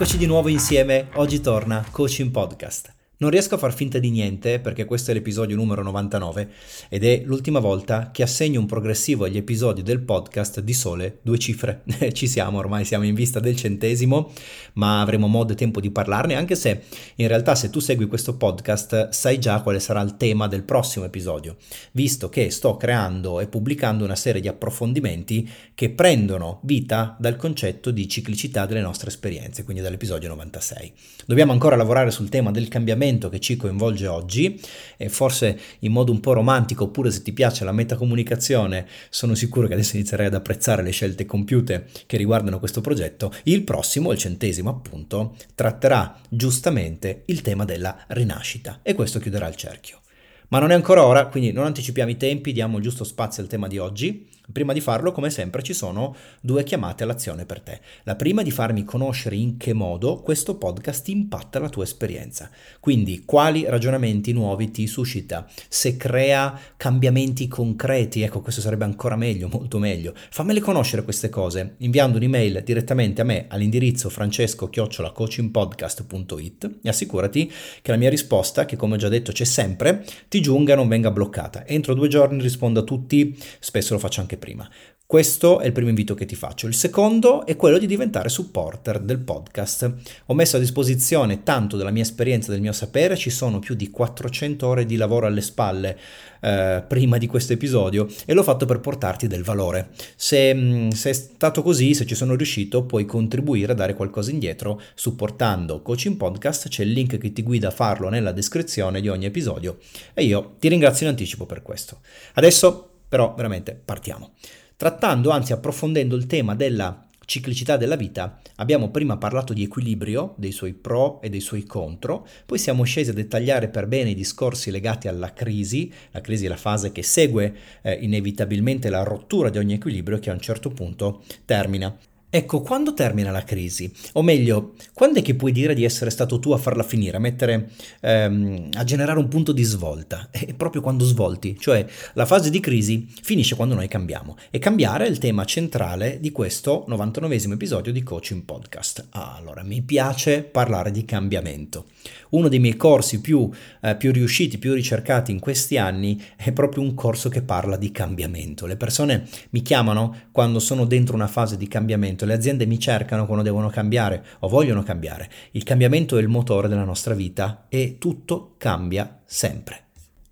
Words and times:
Eccoci 0.00 0.16
di 0.16 0.26
nuovo 0.26 0.46
insieme, 0.46 1.08
oggi 1.14 1.40
torna 1.40 1.84
Coaching 1.90 2.30
Podcast. 2.30 2.97
Non 3.20 3.30
riesco 3.30 3.56
a 3.56 3.58
far 3.58 3.74
finta 3.74 3.98
di 3.98 4.10
niente 4.10 4.60
perché 4.60 4.84
questo 4.84 5.10
è 5.10 5.14
l'episodio 5.14 5.56
numero 5.56 5.82
99 5.82 6.50
ed 6.88 7.02
è 7.02 7.22
l'ultima 7.24 7.58
volta 7.58 8.12
che 8.12 8.22
assegno 8.22 8.60
un 8.60 8.66
progressivo 8.66 9.24
agli 9.24 9.36
episodi 9.36 9.82
del 9.82 9.98
podcast 10.02 10.60
di 10.60 10.72
sole 10.72 11.18
due 11.22 11.36
cifre. 11.36 11.82
Ci 12.12 12.28
siamo, 12.28 12.58
ormai 12.58 12.84
siamo 12.84 13.04
in 13.04 13.14
vista 13.14 13.40
del 13.40 13.56
centesimo, 13.56 14.30
ma 14.74 15.00
avremo 15.00 15.26
modo 15.26 15.52
e 15.52 15.56
tempo 15.56 15.80
di 15.80 15.90
parlarne 15.90 16.36
anche 16.36 16.54
se 16.54 16.82
in 17.16 17.26
realtà 17.26 17.56
se 17.56 17.70
tu 17.70 17.80
segui 17.80 18.06
questo 18.06 18.36
podcast 18.36 19.08
sai 19.08 19.40
già 19.40 19.62
quale 19.62 19.80
sarà 19.80 20.00
il 20.02 20.16
tema 20.16 20.46
del 20.46 20.62
prossimo 20.62 21.04
episodio, 21.04 21.56
visto 21.90 22.28
che 22.28 22.50
sto 22.50 22.76
creando 22.76 23.40
e 23.40 23.48
pubblicando 23.48 24.04
una 24.04 24.14
serie 24.14 24.40
di 24.40 24.46
approfondimenti 24.46 25.50
che 25.74 25.90
prendono 25.90 26.60
vita 26.62 27.16
dal 27.18 27.34
concetto 27.34 27.90
di 27.90 28.06
ciclicità 28.06 28.64
delle 28.64 28.80
nostre 28.80 29.08
esperienze, 29.08 29.64
quindi 29.64 29.82
dall'episodio 29.82 30.28
96. 30.28 30.92
Dobbiamo 31.26 31.50
ancora 31.50 31.74
lavorare 31.74 32.12
sul 32.12 32.28
tema 32.28 32.52
del 32.52 32.68
cambiamento 32.68 33.06
argomento 33.08 33.28
che 33.28 33.40
ci 33.40 33.56
coinvolge 33.56 34.06
oggi 34.06 34.60
e 34.96 35.08
forse 35.08 35.58
in 35.80 35.92
modo 35.92 36.12
un 36.12 36.20
po' 36.20 36.34
romantico 36.34 36.84
oppure 36.84 37.10
se 37.10 37.22
ti 37.22 37.32
piace 37.32 37.64
la 37.64 37.72
metacomunicazione 37.72 38.86
sono 39.08 39.34
sicuro 39.34 39.66
che 39.66 39.74
adesso 39.74 39.96
inizierai 39.96 40.26
ad 40.26 40.34
apprezzare 40.34 40.82
le 40.82 40.90
scelte 40.90 41.24
compiute 41.26 41.86
che 42.06 42.16
riguardano 42.16 42.58
questo 42.58 42.80
progetto, 42.80 43.32
il 43.44 43.62
prossimo, 43.62 44.12
il 44.12 44.18
centesimo 44.18 44.70
appunto, 44.70 45.34
tratterà 45.54 46.18
giustamente 46.28 47.22
il 47.26 47.40
tema 47.42 47.64
della 47.64 48.04
rinascita 48.08 48.80
e 48.82 48.94
questo 48.94 49.18
chiuderà 49.18 49.48
il 49.48 49.56
cerchio. 49.56 50.00
Ma 50.48 50.58
non 50.58 50.70
è 50.70 50.74
ancora 50.74 51.04
ora, 51.04 51.26
quindi 51.26 51.52
non 51.52 51.66
anticipiamo 51.66 52.10
i 52.10 52.16
tempi, 52.16 52.52
diamo 52.52 52.80
giusto 52.80 53.04
spazio 53.04 53.42
al 53.42 53.48
tema 53.48 53.68
di 53.68 53.78
oggi. 53.78 54.26
Prima 54.50 54.72
di 54.72 54.80
farlo, 54.80 55.12
come 55.12 55.28
sempre, 55.28 55.62
ci 55.62 55.74
sono 55.74 56.16
due 56.40 56.64
chiamate 56.64 57.02
all'azione 57.02 57.44
per 57.44 57.60
te. 57.60 57.80
La 58.04 58.16
prima 58.16 58.40
è 58.40 58.44
di 58.44 58.50
farmi 58.50 58.82
conoscere 58.82 59.36
in 59.36 59.58
che 59.58 59.74
modo 59.74 60.22
questo 60.22 60.56
podcast 60.56 61.06
impatta 61.08 61.58
la 61.58 61.68
tua 61.68 61.84
esperienza. 61.84 62.48
Quindi, 62.80 63.24
quali 63.26 63.66
ragionamenti 63.68 64.32
nuovi 64.32 64.70
ti 64.70 64.86
suscita, 64.86 65.46
se 65.68 65.98
crea 65.98 66.58
cambiamenti 66.78 67.46
concreti, 67.46 68.22
ecco, 68.22 68.40
questo 68.40 68.62
sarebbe 68.62 68.84
ancora 68.84 69.16
meglio, 69.16 69.50
molto 69.52 69.78
meglio. 69.78 70.14
Fammele 70.30 70.60
conoscere 70.60 71.04
queste 71.04 71.28
cose 71.28 71.74
inviando 71.78 72.16
un'email 72.16 72.62
direttamente 72.64 73.20
a 73.20 73.24
me 73.24 73.48
all'indirizzo 73.48 74.08
francesco-coachingpodcast.it 74.08 76.78
e 76.82 76.88
assicurati 76.88 77.52
che 77.82 77.90
la 77.90 77.98
mia 77.98 78.08
risposta, 78.08 78.64
che 78.64 78.76
come 78.76 78.94
ho 78.94 78.98
già 78.98 79.10
detto 79.10 79.30
c'è 79.30 79.44
sempre, 79.44 80.06
ti 80.28 80.40
giunga 80.40 80.72
e 80.72 80.76
non 80.76 80.88
venga 80.88 81.10
bloccata. 81.10 81.66
Entro 81.66 81.92
due 81.92 82.08
giorni 82.08 82.40
rispondo 82.40 82.80
a 82.80 82.84
tutti, 82.84 83.36
spesso 83.58 83.92
lo 83.92 83.98
faccio 83.98 84.22
anche 84.22 84.36
prima. 84.38 84.68
Questo 85.10 85.60
è 85.60 85.64
il 85.64 85.72
primo 85.72 85.88
invito 85.88 86.12
che 86.12 86.26
ti 86.26 86.34
faccio. 86.34 86.66
Il 86.66 86.74
secondo 86.74 87.46
è 87.46 87.56
quello 87.56 87.78
di 87.78 87.86
diventare 87.86 88.28
supporter 88.28 89.00
del 89.00 89.20
podcast. 89.20 89.90
Ho 90.26 90.34
messo 90.34 90.58
a 90.58 90.60
disposizione 90.60 91.44
tanto 91.44 91.78
della 91.78 91.90
mia 91.90 92.02
esperienza, 92.02 92.50
del 92.52 92.60
mio 92.60 92.72
sapere, 92.72 93.16
ci 93.16 93.30
sono 93.30 93.58
più 93.58 93.74
di 93.74 93.90
400 93.90 94.66
ore 94.66 94.84
di 94.84 94.96
lavoro 94.96 95.24
alle 95.24 95.40
spalle 95.40 95.98
eh, 96.40 96.84
prima 96.86 97.16
di 97.16 97.26
questo 97.26 97.54
episodio 97.54 98.06
e 98.26 98.34
l'ho 98.34 98.42
fatto 98.42 98.66
per 98.66 98.80
portarti 98.80 99.26
del 99.26 99.42
valore. 99.42 99.92
Se, 100.14 100.52
mm, 100.54 100.90
se, 100.90 101.08
è 101.08 101.14
stato 101.14 101.62
così, 101.62 101.94
se 101.94 102.04
ci 102.04 102.14
sono 102.14 102.34
riuscito, 102.34 102.84
puoi 102.84 103.06
contribuire 103.06 103.72
a 103.72 103.74
dare 103.74 103.94
qualcosa 103.94 104.30
indietro 104.30 104.78
supportando 104.94 105.80
Coaching 105.80 106.18
Podcast, 106.18 106.68
c'è 106.68 106.82
il 106.82 106.92
link 106.92 107.16
che 107.16 107.32
ti 107.32 107.42
guida 107.42 107.68
a 107.68 107.70
farlo 107.70 108.10
nella 108.10 108.32
descrizione 108.32 109.00
di 109.00 109.08
ogni 109.08 109.24
episodio 109.24 109.78
e 110.12 110.24
io 110.24 110.56
ti 110.58 110.68
ringrazio 110.68 111.06
in 111.06 111.12
anticipo 111.12 111.46
per 111.46 111.62
questo. 111.62 112.00
Adesso 112.34 112.88
però 113.08 113.34
veramente 113.34 113.74
partiamo. 113.74 114.32
Trattando, 114.76 115.30
anzi 115.30 115.52
approfondendo 115.52 116.14
il 116.14 116.26
tema 116.26 116.54
della 116.54 117.08
ciclicità 117.28 117.76
della 117.76 117.96
vita, 117.96 118.40
abbiamo 118.56 118.90
prima 118.90 119.18
parlato 119.18 119.52
di 119.52 119.62
equilibrio, 119.62 120.34
dei 120.38 120.50
suoi 120.50 120.72
pro 120.72 121.20
e 121.20 121.28
dei 121.28 121.40
suoi 121.40 121.64
contro, 121.64 122.26
poi 122.46 122.58
siamo 122.58 122.84
scesi 122.84 123.10
a 123.10 123.12
dettagliare 123.12 123.68
per 123.68 123.86
bene 123.86 124.10
i 124.10 124.14
discorsi 124.14 124.70
legati 124.70 125.08
alla 125.08 125.34
crisi, 125.34 125.92
la 126.12 126.22
crisi 126.22 126.46
è 126.46 126.48
la 126.48 126.56
fase 126.56 126.90
che 126.90 127.02
segue 127.02 127.54
eh, 127.82 127.92
inevitabilmente 127.92 128.88
la 128.88 129.02
rottura 129.02 129.50
di 129.50 129.58
ogni 129.58 129.74
equilibrio 129.74 130.18
che 130.18 130.30
a 130.30 130.32
un 130.32 130.40
certo 130.40 130.70
punto 130.70 131.22
termina. 131.44 131.94
Ecco, 132.30 132.60
quando 132.60 132.92
termina 132.92 133.30
la 133.30 133.42
crisi? 133.42 133.90
O 134.12 134.22
meglio, 134.22 134.74
quando 134.92 135.18
è 135.18 135.22
che 135.22 135.34
puoi 135.34 135.50
dire 135.50 135.72
di 135.72 135.84
essere 135.84 136.10
stato 136.10 136.38
tu 136.38 136.50
a 136.50 136.58
farla 136.58 136.82
finire, 136.82 137.16
a 137.16 137.20
mettere, 137.20 137.70
ehm, 138.00 138.68
a 138.74 138.84
generare 138.84 139.18
un 139.18 139.28
punto 139.28 139.52
di 139.52 139.62
svolta? 139.62 140.28
È 140.30 140.52
proprio 140.52 140.82
quando 140.82 141.06
svolti, 141.06 141.56
cioè 141.58 141.86
la 142.12 142.26
fase 142.26 142.50
di 142.50 142.60
crisi 142.60 143.08
finisce 143.22 143.54
quando 143.54 143.74
noi 143.74 143.88
cambiamo. 143.88 144.36
E 144.50 144.58
cambiare 144.58 145.06
è 145.06 145.08
il 145.08 145.16
tema 145.16 145.46
centrale 145.46 146.20
di 146.20 146.30
questo 146.30 146.84
99 146.86 147.54
episodio 147.54 147.92
di 147.92 148.02
Coaching 148.02 148.42
Podcast. 148.42 149.06
Ah, 149.12 149.34
allora, 149.34 149.62
mi 149.62 149.80
piace 149.80 150.42
parlare 150.42 150.90
di 150.90 151.06
cambiamento. 151.06 151.86
Uno 152.30 152.48
dei 152.48 152.58
miei 152.58 152.76
corsi 152.76 153.20
più, 153.20 153.50
eh, 153.80 153.96
più 153.96 154.12
riusciti, 154.12 154.58
più 154.58 154.74
ricercati 154.74 155.32
in 155.32 155.40
questi 155.40 155.76
anni 155.76 156.22
è 156.36 156.52
proprio 156.52 156.82
un 156.82 156.94
corso 156.94 157.28
che 157.28 157.42
parla 157.42 157.76
di 157.76 157.90
cambiamento. 157.90 158.66
Le 158.66 158.76
persone 158.76 159.26
mi 159.50 159.62
chiamano 159.62 160.26
quando 160.32 160.58
sono 160.58 160.84
dentro 160.84 161.14
una 161.14 161.26
fase 161.26 161.56
di 161.56 161.68
cambiamento, 161.68 162.24
le 162.24 162.34
aziende 162.34 162.66
mi 162.66 162.78
cercano 162.78 163.26
quando 163.26 163.44
devono 163.44 163.68
cambiare 163.68 164.24
o 164.40 164.48
vogliono 164.48 164.82
cambiare. 164.82 165.30
Il 165.52 165.62
cambiamento 165.62 166.16
è 166.16 166.20
il 166.20 166.28
motore 166.28 166.68
della 166.68 166.84
nostra 166.84 167.14
vita 167.14 167.66
e 167.68 167.96
tutto 167.98 168.54
cambia 168.58 169.20
sempre. 169.24 169.87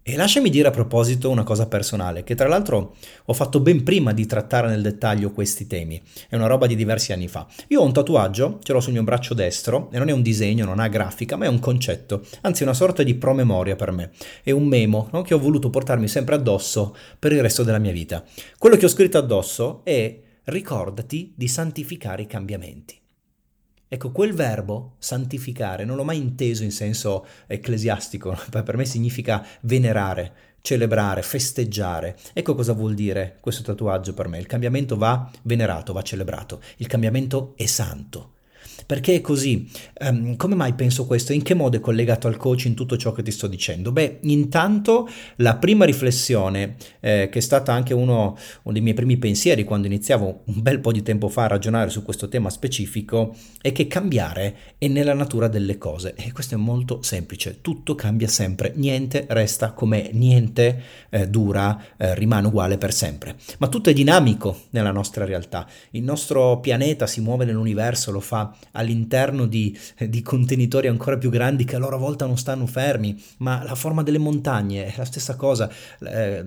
E 0.08 0.14
lasciami 0.14 0.50
dire 0.50 0.68
a 0.68 0.70
proposito 0.70 1.30
una 1.30 1.42
cosa 1.42 1.66
personale, 1.66 2.22
che 2.22 2.36
tra 2.36 2.46
l'altro 2.46 2.94
ho 3.24 3.32
fatto 3.32 3.58
ben 3.58 3.82
prima 3.82 4.12
di 4.12 4.24
trattare 4.24 4.68
nel 4.68 4.80
dettaglio 4.80 5.32
questi 5.32 5.66
temi. 5.66 6.00
È 6.28 6.36
una 6.36 6.46
roba 6.46 6.68
di 6.68 6.76
diversi 6.76 7.12
anni 7.12 7.26
fa. 7.26 7.44
Io 7.70 7.80
ho 7.80 7.84
un 7.84 7.92
tatuaggio, 7.92 8.60
ce 8.62 8.72
l'ho 8.72 8.78
sul 8.78 8.92
mio 8.92 9.02
braccio 9.02 9.34
destro, 9.34 9.90
e 9.90 9.98
non 9.98 10.08
è 10.08 10.12
un 10.12 10.22
disegno, 10.22 10.64
non 10.64 10.78
ha 10.78 10.86
grafica, 10.86 11.34
ma 11.34 11.46
è 11.46 11.48
un 11.48 11.58
concetto, 11.58 12.24
anzi 12.42 12.62
una 12.62 12.72
sorta 12.72 13.02
di 13.02 13.16
promemoria 13.16 13.74
per 13.74 13.90
me. 13.90 14.12
È 14.44 14.52
un 14.52 14.68
memo 14.68 15.08
no? 15.10 15.22
che 15.22 15.34
ho 15.34 15.40
voluto 15.40 15.70
portarmi 15.70 16.06
sempre 16.06 16.36
addosso 16.36 16.96
per 17.18 17.32
il 17.32 17.42
resto 17.42 17.64
della 17.64 17.80
mia 17.80 17.90
vita. 17.90 18.22
Quello 18.58 18.76
che 18.76 18.84
ho 18.84 18.88
scritto 18.88 19.18
addosso 19.18 19.80
è 19.82 20.20
ricordati 20.44 21.32
di 21.34 21.48
santificare 21.48 22.22
i 22.22 22.26
cambiamenti. 22.28 22.96
Ecco, 23.88 24.10
quel 24.10 24.34
verbo, 24.34 24.94
santificare, 24.98 25.84
non 25.84 25.96
l'ho 25.96 26.04
mai 26.04 26.18
inteso 26.18 26.64
in 26.64 26.72
senso 26.72 27.26
ecclesiastico, 27.46 28.36
per 28.50 28.76
me 28.76 28.84
significa 28.84 29.46
venerare, 29.62 30.32
celebrare, 30.60 31.22
festeggiare. 31.22 32.16
Ecco 32.32 32.54
cosa 32.56 32.72
vuol 32.72 32.94
dire 32.94 33.38
questo 33.40 33.62
tatuaggio 33.62 34.12
per 34.12 34.26
me. 34.26 34.38
Il 34.38 34.46
cambiamento 34.46 34.96
va 34.96 35.30
venerato, 35.42 35.92
va 35.92 36.02
celebrato. 36.02 36.60
Il 36.78 36.88
cambiamento 36.88 37.54
è 37.56 37.66
santo. 37.66 38.35
Perché 38.86 39.16
è 39.16 39.20
così? 39.20 39.68
Um, 40.00 40.36
come 40.36 40.54
mai 40.54 40.74
penso 40.74 41.06
questo? 41.06 41.32
In 41.32 41.42
che 41.42 41.54
modo 41.54 41.76
è 41.76 41.80
collegato 41.80 42.28
al 42.28 42.36
coaching 42.36 42.76
tutto 42.76 42.96
ciò 42.96 43.10
che 43.10 43.24
ti 43.24 43.32
sto 43.32 43.48
dicendo? 43.48 43.90
Beh, 43.90 44.18
intanto 44.22 45.08
la 45.36 45.56
prima 45.56 45.84
riflessione, 45.84 46.76
eh, 47.00 47.28
che 47.30 47.38
è 47.38 47.42
stata 47.42 47.72
anche 47.72 47.94
uno, 47.94 48.38
uno, 48.62 48.72
dei 48.72 48.80
miei 48.80 48.94
primi 48.94 49.16
pensieri 49.16 49.64
quando 49.64 49.88
iniziavo 49.88 50.42
un 50.44 50.62
bel 50.62 50.78
po' 50.78 50.92
di 50.92 51.02
tempo 51.02 51.28
fa 51.28 51.44
a 51.44 51.48
ragionare 51.48 51.90
su 51.90 52.04
questo 52.04 52.28
tema 52.28 52.48
specifico, 52.48 53.34
è 53.60 53.72
che 53.72 53.88
cambiare 53.88 54.56
è 54.78 54.86
nella 54.86 55.14
natura 55.14 55.48
delle 55.48 55.78
cose. 55.78 56.14
E 56.14 56.30
questo 56.30 56.54
è 56.54 56.58
molto 56.58 57.02
semplice, 57.02 57.58
tutto 57.62 57.96
cambia 57.96 58.28
sempre, 58.28 58.72
niente 58.76 59.26
resta 59.30 59.72
come 59.72 60.10
niente 60.12 60.82
eh, 61.10 61.28
dura, 61.28 61.96
eh, 61.96 62.14
rimane 62.14 62.46
uguale 62.46 62.78
per 62.78 62.92
sempre. 62.92 63.34
Ma 63.58 63.66
tutto 63.66 63.90
è 63.90 63.92
dinamico 63.92 64.60
nella 64.70 64.92
nostra 64.92 65.24
realtà. 65.24 65.66
Il 65.90 66.04
nostro 66.04 66.60
pianeta 66.60 67.08
si 67.08 67.20
muove 67.20 67.44
nell'universo, 67.44 68.12
lo 68.12 68.20
fa 68.20 68.54
all'interno 68.76 69.46
di, 69.46 69.76
di, 70.08 70.22
contenitori 70.22 70.86
ancora 70.86 71.18
più 71.18 71.30
grandi 71.30 71.64
che 71.64 71.76
a 71.76 71.78
loro 71.78 71.98
volta 71.98 72.26
non 72.26 72.38
stanno 72.38 72.66
fermi, 72.66 73.20
ma 73.38 73.62
la 73.64 73.74
forma 73.74 74.02
delle 74.02 74.18
montagne 74.18 74.86
è 74.86 74.94
la 74.96 75.04
stessa 75.04 75.34
cosa, 75.34 75.70
eh, 76.00 76.44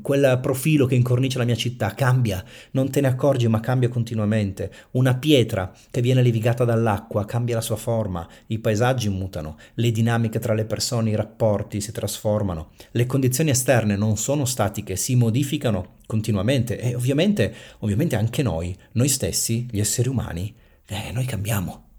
quel 0.00 0.38
profilo 0.40 0.86
che 0.86 0.94
incornicia 0.94 1.38
la 1.38 1.44
mia 1.44 1.56
città 1.56 1.94
cambia, 1.94 2.42
non 2.72 2.90
te 2.90 3.00
ne 3.00 3.08
accorgi 3.08 3.48
ma 3.48 3.60
cambia 3.60 3.88
continuamente, 3.88 4.72
una 4.92 5.14
pietra 5.14 5.72
che 5.90 6.00
viene 6.00 6.22
levigata 6.22 6.64
dall'acqua 6.64 7.24
cambia 7.24 7.56
la 7.56 7.60
sua 7.60 7.76
forma, 7.76 8.26
i 8.46 8.58
paesaggi 8.58 9.08
mutano, 9.08 9.58
le 9.74 9.90
dinamiche 9.90 10.38
tra 10.38 10.54
le 10.54 10.64
persone, 10.64 11.10
i 11.10 11.16
rapporti 11.16 11.80
si 11.80 11.92
trasformano, 11.92 12.70
le 12.92 13.06
condizioni 13.06 13.50
esterne 13.50 13.96
non 13.96 14.16
sono 14.16 14.44
statiche, 14.44 14.96
si 14.96 15.16
modificano 15.16 16.00
continuamente. 16.06 16.78
E 16.78 16.94
ovviamente, 16.94 17.54
ovviamente 17.78 18.16
anche 18.16 18.42
noi, 18.42 18.76
noi 18.92 19.08
stessi, 19.08 19.66
gli 19.70 19.80
esseri 19.80 20.08
umani, 20.08 20.54
eh, 20.86 21.12
noi 21.12 21.24
cambiamo. 21.24 21.90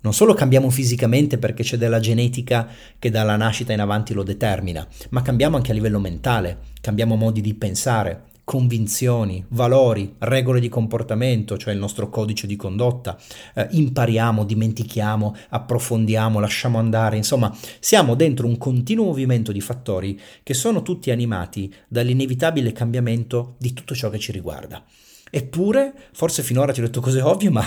Non 0.00 0.14
solo 0.14 0.34
cambiamo 0.34 0.70
fisicamente 0.70 1.36
perché 1.36 1.64
c'è 1.64 1.76
della 1.76 1.98
genetica 1.98 2.68
che 2.98 3.10
dalla 3.10 3.36
nascita 3.36 3.72
in 3.72 3.80
avanti 3.80 4.14
lo 4.14 4.22
determina, 4.22 4.86
ma 5.10 5.22
cambiamo 5.22 5.56
anche 5.56 5.72
a 5.72 5.74
livello 5.74 5.98
mentale, 5.98 6.58
cambiamo 6.80 7.16
modi 7.16 7.40
di 7.40 7.54
pensare, 7.54 8.26
convinzioni, 8.46 9.44
valori, 9.48 10.14
regole 10.18 10.60
di 10.60 10.68
comportamento, 10.68 11.56
cioè 11.56 11.74
il 11.74 11.80
nostro 11.80 12.08
codice 12.08 12.46
di 12.46 12.54
condotta, 12.54 13.18
eh, 13.54 13.66
impariamo, 13.72 14.44
dimentichiamo, 14.44 15.34
approfondiamo, 15.48 16.38
lasciamo 16.38 16.78
andare, 16.78 17.16
insomma 17.16 17.52
siamo 17.80 18.14
dentro 18.14 18.46
un 18.46 18.56
continuo 18.56 19.06
movimento 19.06 19.50
di 19.50 19.60
fattori 19.60 20.20
che 20.44 20.54
sono 20.54 20.82
tutti 20.82 21.10
animati 21.10 21.74
dall'inevitabile 21.88 22.70
cambiamento 22.70 23.56
di 23.58 23.72
tutto 23.72 23.96
ciò 23.96 24.08
che 24.08 24.20
ci 24.20 24.30
riguarda. 24.30 24.84
Eppure, 25.36 25.92
forse 26.14 26.42
finora 26.42 26.72
ti 26.72 26.80
ho 26.80 26.84
detto 26.84 27.02
cose 27.02 27.20
ovvie, 27.20 27.50
ma 27.50 27.62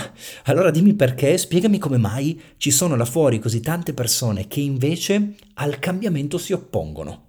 allora 0.46 0.72
dimmi 0.72 0.94
perché, 0.94 1.38
spiegami 1.38 1.78
come 1.78 1.98
mai 1.98 2.40
ci 2.56 2.72
sono 2.72 2.96
là 2.96 3.04
fuori 3.04 3.38
così 3.38 3.60
tante 3.60 3.94
persone 3.94 4.48
che 4.48 4.58
invece 4.58 5.34
al 5.54 5.78
cambiamento 5.78 6.36
si 6.36 6.52
oppongono. 6.52 7.26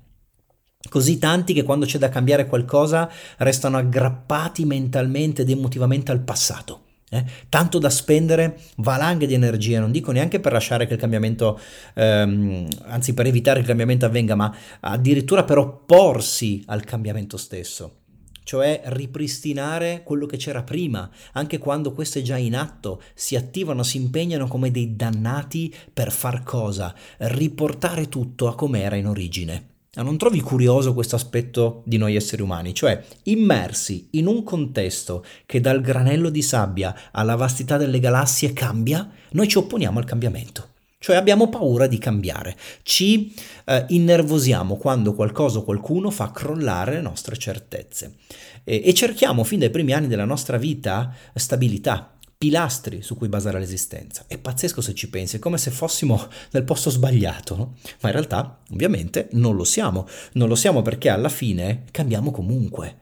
Così 0.90 1.20
tanti 1.20 1.54
che 1.54 1.62
quando 1.62 1.86
c'è 1.86 2.00
da 2.00 2.10
cambiare 2.10 2.48
qualcosa 2.48 3.08
restano 3.38 3.78
aggrappati 3.78 4.66
mentalmente 4.66 5.44
ed 5.44 5.52
emotivamente 5.52 6.12
al 6.12 6.22
passato. 6.22 6.86
Eh? 7.08 7.24
Tanto 7.48 7.78
da 7.78 7.92
spendere 7.92 8.58
valanghe 8.78 9.28
di 9.28 9.36
energia, 9.36 9.80
non 9.80 9.92
dico 9.92 10.12
neanche 10.12 10.40
per 10.40 10.54
lasciare 10.54 10.88
che 10.88 10.94
il 10.94 11.00
cambiamento, 11.00 11.60
ehm, 11.94 12.68
anzi 12.88 13.14
per 13.14 13.28
evitare 13.28 13.58
che 13.58 13.62
il 13.62 13.68
cambiamento 13.68 14.08
avvenga, 14.08 14.34
ma 14.34 14.52
addirittura 14.80 15.44
per 15.44 15.60
opporsi 15.60 16.64
al 16.66 16.84
cambiamento 16.84 17.38
stesso 17.38 17.98
cioè 18.44 18.82
ripristinare 18.86 20.02
quello 20.04 20.26
che 20.26 20.38
c'era 20.38 20.64
prima, 20.64 21.10
anche 21.34 21.58
quando 21.58 21.94
questo 21.94 22.20
è 22.20 22.22
già 22.22 22.38
in 22.38 22.56
atto, 22.56 23.02
si 23.14 23.36
attivano, 23.36 23.84
si 23.84 23.98
impegnano 23.98 24.48
come 24.48 24.72
dei 24.72 24.96
dannati 24.96 25.74
per 25.94 26.12
far 26.12 26.44
cosa? 26.44 26.94
Riportare 27.18 28.10
tutto 28.10 28.48
a 28.48 28.56
com'era 28.56 28.96
in 28.96 29.08
origine. 29.08 29.70
Ah, 29.96 30.04
non 30.04 30.18
trovi 30.18 30.40
curioso 30.40 30.94
questo 30.94 31.18
aspetto 31.18 31.84
di 31.86 31.98
noi 31.98 32.16
esseri 32.16 32.42
umani? 32.42 32.74
Cioè, 32.74 33.04
immersi 33.24 34.08
in 34.12 34.26
un 34.26 34.42
contesto 34.44 35.26
che 35.46 35.60
dal 35.60 35.82
granello 35.82 36.30
di 36.30 36.42
sabbia 36.42 36.96
alla 37.12 37.36
vastità 37.36 37.76
delle 37.76 38.00
galassie 38.00 38.54
cambia, 38.54 39.10
noi 39.32 39.50
ci 39.50 39.58
opponiamo 39.58 40.00
al 40.00 40.06
cambiamento. 40.06 40.70
Cioè 41.04 41.16
abbiamo 41.16 41.50
paura 41.50 41.88
di 41.88 41.98
cambiare, 41.98 42.56
ci 42.84 43.34
eh, 43.66 43.86
innervosiamo 43.88 44.78
quando 44.78 45.16
qualcosa 45.16 45.58
o 45.58 45.64
qualcuno 45.64 46.12
fa 46.12 46.30
crollare 46.30 46.94
le 46.94 47.02
nostre 47.02 47.36
certezze 47.38 48.18
e, 48.64 48.84
e 48.86 48.94
cerchiamo 48.94 49.44
fin 49.44 49.58
dai 49.58 49.72
primi 49.72 49.94
anni 49.94 50.06
della 50.06 50.26
nostra 50.26 50.58
vita 50.58 51.12
stabilità, 51.34 52.16
pilastri 52.38 53.02
su 53.02 53.18
cui 53.18 53.30
basare 53.30 53.58
l'esistenza. 53.58 54.26
È 54.28 54.38
pazzesco 54.38 54.80
se 54.80 54.94
ci 54.94 55.10
pensi, 55.10 55.38
è 55.38 55.40
come 55.40 55.58
se 55.58 55.72
fossimo 55.72 56.28
nel 56.52 56.66
posto 56.66 56.92
sbagliato, 56.92 57.56
no? 57.56 57.76
ma 58.02 58.10
in 58.10 58.14
realtà 58.14 58.60
ovviamente 58.72 59.28
non 59.32 59.56
lo 59.56 59.64
siamo, 59.64 60.08
non 60.34 60.48
lo 60.48 60.56
siamo 60.56 60.84
perché 60.84 61.10
alla 61.10 61.30
fine 61.30 61.86
cambiamo 61.90 62.30
comunque. 62.30 62.98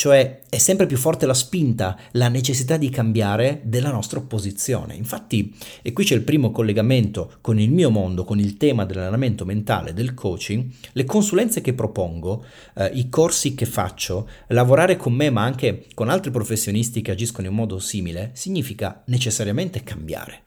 Cioè 0.00 0.44
è 0.48 0.56
sempre 0.56 0.86
più 0.86 0.96
forte 0.96 1.26
la 1.26 1.34
spinta, 1.34 1.94
la 2.12 2.28
necessità 2.28 2.78
di 2.78 2.88
cambiare 2.88 3.60
della 3.64 3.90
nostra 3.90 4.18
opposizione. 4.18 4.94
Infatti, 4.94 5.54
e 5.82 5.92
qui 5.92 6.04
c'è 6.04 6.14
il 6.14 6.22
primo 6.22 6.52
collegamento 6.52 7.34
con 7.42 7.60
il 7.60 7.70
mio 7.70 7.90
mondo, 7.90 8.24
con 8.24 8.38
il 8.38 8.56
tema 8.56 8.86
dell'allenamento 8.86 9.44
mentale, 9.44 9.92
del 9.92 10.14
coaching, 10.14 10.70
le 10.92 11.04
consulenze 11.04 11.60
che 11.60 11.74
propongo, 11.74 12.46
eh, 12.76 12.90
i 12.94 13.10
corsi 13.10 13.54
che 13.54 13.66
faccio, 13.66 14.26
lavorare 14.46 14.96
con 14.96 15.12
me 15.12 15.28
ma 15.28 15.42
anche 15.42 15.84
con 15.92 16.08
altri 16.08 16.30
professionisti 16.30 17.02
che 17.02 17.10
agiscono 17.10 17.48
in 17.48 17.54
modo 17.54 17.78
simile, 17.78 18.30
significa 18.32 19.02
necessariamente 19.04 19.82
cambiare. 19.82 20.44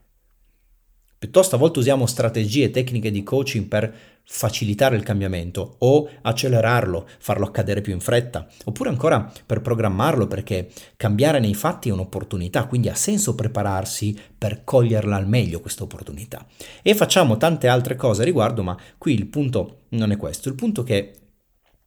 Piuttosto 1.23 1.55
a 1.55 1.57
volte 1.57 1.79
usiamo 1.79 2.05
strategie 2.05 2.65
e 2.65 2.69
tecniche 2.69 3.09
di 3.09 3.23
coaching 3.23 3.67
per 3.67 3.95
facilitare 4.25 4.97
il 4.97 5.03
cambiamento 5.03 5.77
o 5.77 6.09
accelerarlo, 6.21 7.07
farlo 7.17 7.45
accadere 7.45 7.79
più 7.79 7.93
in 7.93 8.01
fretta, 8.01 8.45
oppure 8.65 8.89
ancora 8.89 9.31
per 9.45 9.61
programmarlo 9.61 10.27
perché 10.27 10.69
cambiare 10.97 11.39
nei 11.39 11.53
fatti 11.53 11.87
è 11.87 11.93
un'opportunità, 11.93 12.65
quindi 12.65 12.89
ha 12.89 12.95
senso 12.95 13.35
prepararsi 13.35 14.19
per 14.37 14.65
coglierla 14.65 15.15
al 15.15 15.29
meglio 15.29 15.61
questa 15.61 15.83
opportunità. 15.83 16.45
E 16.81 16.93
facciamo 16.93 17.37
tante 17.37 17.69
altre 17.69 17.95
cose 17.95 18.23
a 18.23 18.25
riguardo, 18.25 18.61
ma 18.61 18.77
qui 18.97 19.13
il 19.13 19.27
punto 19.27 19.83
non 19.91 20.11
è 20.11 20.17
questo, 20.17 20.49
il 20.49 20.55
punto 20.55 20.81
è 20.81 20.83
che 20.83 21.13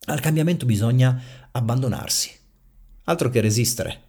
al 0.07 0.21
cambiamento 0.21 0.65
bisogna 0.65 1.21
abbandonarsi, 1.53 2.31
altro 3.05 3.29
che 3.29 3.43
resistere. 3.43 4.06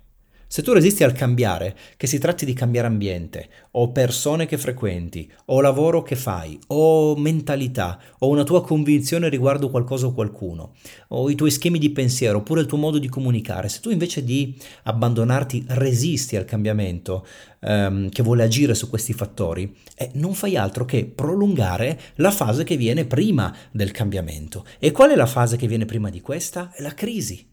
Se 0.50 0.62
tu 0.62 0.72
resisti 0.72 1.04
al 1.04 1.12
cambiare, 1.12 1.76
che 1.98 2.08
si 2.08 2.20
tratti 2.20 2.46
di 2.46 2.54
cambiare 2.54 2.88
ambiente, 2.88 3.50
o 3.72 3.92
persone 3.92 4.46
che 4.46 4.58
frequenti, 4.58 5.30
o 5.48 5.60
lavoro 5.60 6.04
che 6.04 6.16
fai, 6.16 6.58
o 6.68 7.18
mentalità, 7.18 8.00
o 8.20 8.30
una 8.30 8.46
tua 8.46 8.64
convinzione 8.64 9.28
riguardo 9.28 9.70
qualcosa 9.70 10.06
o 10.06 10.14
qualcuno, 10.14 10.74
o 11.10 11.30
i 11.30 11.36
tuoi 11.36 11.52
schemi 11.52 11.80
di 11.80 11.90
pensiero, 11.90 12.38
oppure 12.38 12.62
il 12.62 12.66
tuo 12.66 12.78
modo 12.78 12.98
di 12.98 13.10
comunicare, 13.10 13.68
se 13.68 13.82
tu 13.82 13.90
invece 13.90 14.24
di 14.24 14.58
abbandonarti 14.84 15.66
resisti 15.68 16.38
al 16.38 16.46
cambiamento 16.46 17.28
ehm, 17.60 18.08
che 18.08 18.24
vuole 18.24 18.44
agire 18.44 18.74
su 18.74 18.90
questi 18.90 19.12
fattori, 19.12 19.76
eh, 19.98 20.12
non 20.14 20.34
fai 20.34 20.56
altro 20.56 20.86
che 20.86 21.04
prolungare 21.06 22.00
la 22.16 22.32
fase 22.32 22.64
che 22.64 22.78
viene 22.78 23.04
prima 23.04 23.54
del 23.70 23.92
cambiamento. 23.92 24.64
E 24.80 24.92
qual 24.92 25.12
è 25.12 25.16
la 25.18 25.26
fase 25.26 25.58
che 25.58 25.68
viene 25.68 25.84
prima 25.84 26.10
di 26.10 26.22
questa? 26.22 26.72
È 26.74 26.82
la 26.82 26.94
crisi. 26.94 27.46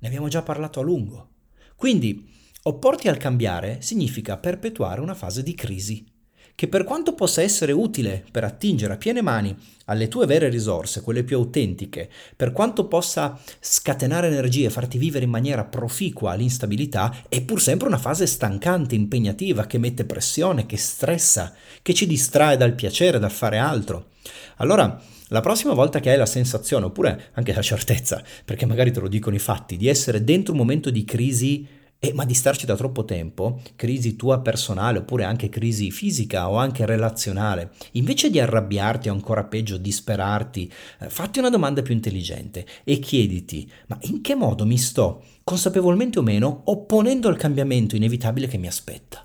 Ne 0.00 0.08
abbiamo 0.08 0.26
già 0.26 0.42
parlato 0.42 0.80
a 0.80 0.82
lungo. 0.82 1.28
Quindi 1.76 2.26
opporti 2.62 3.08
al 3.08 3.18
cambiare 3.18 3.78
significa 3.80 4.38
perpetuare 4.38 5.00
una 5.00 5.14
fase 5.14 5.42
di 5.42 5.54
crisi, 5.54 6.04
che 6.56 6.68
per 6.68 6.84
quanto 6.84 7.12
possa 7.12 7.42
essere 7.42 7.72
utile 7.72 8.24
per 8.30 8.42
attingere 8.42 8.94
a 8.94 8.96
piene 8.96 9.20
mani 9.20 9.54
alle 9.84 10.08
tue 10.08 10.24
vere 10.24 10.48
risorse, 10.48 11.02
quelle 11.02 11.22
più 11.22 11.36
autentiche, 11.36 12.08
per 12.34 12.52
quanto 12.52 12.88
possa 12.88 13.38
scatenare 13.60 14.28
energie 14.28 14.64
e 14.64 14.70
farti 14.70 14.96
vivere 14.96 15.26
in 15.26 15.30
maniera 15.30 15.64
proficua 15.64 16.34
l'instabilità, 16.34 17.14
è 17.28 17.42
pur 17.42 17.60
sempre 17.60 17.86
una 17.86 17.98
fase 17.98 18.26
stancante, 18.26 18.94
impegnativa, 18.94 19.66
che 19.66 19.76
mette 19.76 20.06
pressione, 20.06 20.64
che 20.64 20.78
stressa, 20.78 21.54
che 21.82 21.92
ci 21.92 22.06
distrae 22.06 22.56
dal 22.56 22.74
piacere, 22.74 23.18
dal 23.18 23.30
fare 23.30 23.58
altro. 23.58 24.12
Allora, 24.56 24.98
la 25.28 25.40
prossima 25.40 25.74
volta 25.74 26.00
che 26.00 26.10
hai 26.10 26.16
la 26.16 26.26
sensazione, 26.26 26.86
oppure 26.86 27.30
anche 27.32 27.52
la 27.52 27.62
certezza, 27.62 28.22
perché 28.44 28.66
magari 28.66 28.92
te 28.92 29.00
lo 29.00 29.08
dicono 29.08 29.34
i 29.34 29.40
fatti, 29.40 29.76
di 29.76 29.88
essere 29.88 30.22
dentro 30.22 30.52
un 30.52 30.58
momento 30.58 30.90
di 30.90 31.04
crisi 31.04 31.66
eh, 31.98 32.12
ma 32.12 32.24
di 32.24 32.34
starci 32.34 32.66
da 32.66 32.76
troppo 32.76 33.04
tempo, 33.04 33.60
crisi 33.74 34.16
tua 34.16 34.40
personale 34.40 34.98
oppure 34.98 35.24
anche 35.24 35.48
crisi 35.48 35.90
fisica 35.90 36.50
o 36.50 36.56
anche 36.56 36.84
relazionale, 36.84 37.72
invece 37.92 38.30
di 38.30 38.38
arrabbiarti 38.38 39.08
o 39.08 39.12
ancora 39.12 39.44
peggio 39.44 39.76
disperarti, 39.78 40.70
eh, 41.00 41.08
fatti 41.08 41.38
una 41.38 41.50
domanda 41.50 41.82
più 41.82 41.94
intelligente 41.94 42.66
e 42.84 42.98
chiediti, 42.98 43.70
ma 43.86 43.98
in 44.02 44.20
che 44.20 44.34
modo 44.34 44.66
mi 44.66 44.78
sto, 44.78 45.22
consapevolmente 45.42 46.18
o 46.18 46.22
meno, 46.22 46.62
opponendo 46.66 47.28
al 47.28 47.38
cambiamento 47.38 47.96
inevitabile 47.96 48.46
che 48.46 48.58
mi 48.58 48.66
aspetta? 48.66 49.24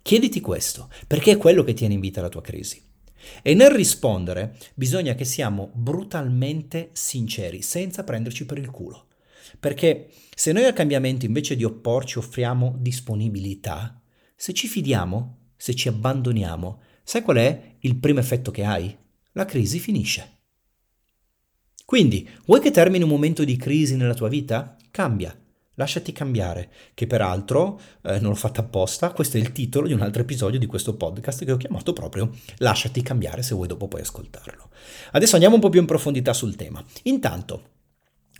Chiediti 0.00 0.40
questo, 0.40 0.88
perché 1.06 1.32
è 1.32 1.36
quello 1.36 1.64
che 1.64 1.74
tiene 1.74 1.94
in 1.94 2.00
vita 2.00 2.22
la 2.22 2.28
tua 2.28 2.40
crisi. 2.40 2.87
E 3.42 3.54
nel 3.54 3.70
rispondere 3.70 4.56
bisogna 4.74 5.14
che 5.14 5.24
siamo 5.24 5.70
brutalmente 5.74 6.90
sinceri, 6.92 7.62
senza 7.62 8.04
prenderci 8.04 8.46
per 8.46 8.58
il 8.58 8.70
culo. 8.70 9.06
Perché 9.58 10.10
se 10.34 10.52
noi 10.52 10.64
al 10.64 10.72
cambiamento 10.72 11.26
invece 11.26 11.56
di 11.56 11.64
opporci 11.64 12.18
offriamo 12.18 12.76
disponibilità, 12.78 14.00
se 14.36 14.52
ci 14.52 14.68
fidiamo, 14.68 15.52
se 15.56 15.74
ci 15.74 15.88
abbandoniamo, 15.88 16.80
sai 17.02 17.22
qual 17.22 17.38
è 17.38 17.76
il 17.80 17.96
primo 17.96 18.20
effetto 18.20 18.50
che 18.50 18.64
hai? 18.64 18.96
La 19.32 19.44
crisi 19.44 19.78
finisce. 19.78 20.36
Quindi, 21.84 22.28
vuoi 22.44 22.60
che 22.60 22.70
termini 22.70 23.04
un 23.04 23.08
momento 23.08 23.44
di 23.44 23.56
crisi 23.56 23.96
nella 23.96 24.14
tua 24.14 24.28
vita? 24.28 24.76
Cambia, 24.90 25.36
Lasciati 25.78 26.10
cambiare, 26.10 26.70
che 26.92 27.06
peraltro 27.06 27.80
eh, 28.02 28.18
non 28.18 28.30
l'ho 28.30 28.34
fatta 28.34 28.62
apposta, 28.62 29.12
questo 29.12 29.36
è 29.36 29.40
il 29.40 29.52
titolo 29.52 29.86
di 29.86 29.92
un 29.92 30.00
altro 30.00 30.22
episodio 30.22 30.58
di 30.58 30.66
questo 30.66 30.96
podcast 30.96 31.44
che 31.44 31.52
ho 31.52 31.56
chiamato 31.56 31.92
proprio 31.92 32.32
Lasciati 32.56 33.00
cambiare 33.00 33.42
se 33.42 33.54
vuoi 33.54 33.68
dopo 33.68 33.86
puoi 33.86 34.00
ascoltarlo. 34.02 34.70
Adesso 35.12 35.34
andiamo 35.34 35.54
un 35.54 35.60
po' 35.60 35.68
più 35.68 35.78
in 35.78 35.86
profondità 35.86 36.32
sul 36.32 36.56
tema. 36.56 36.84
Intanto, 37.04 37.76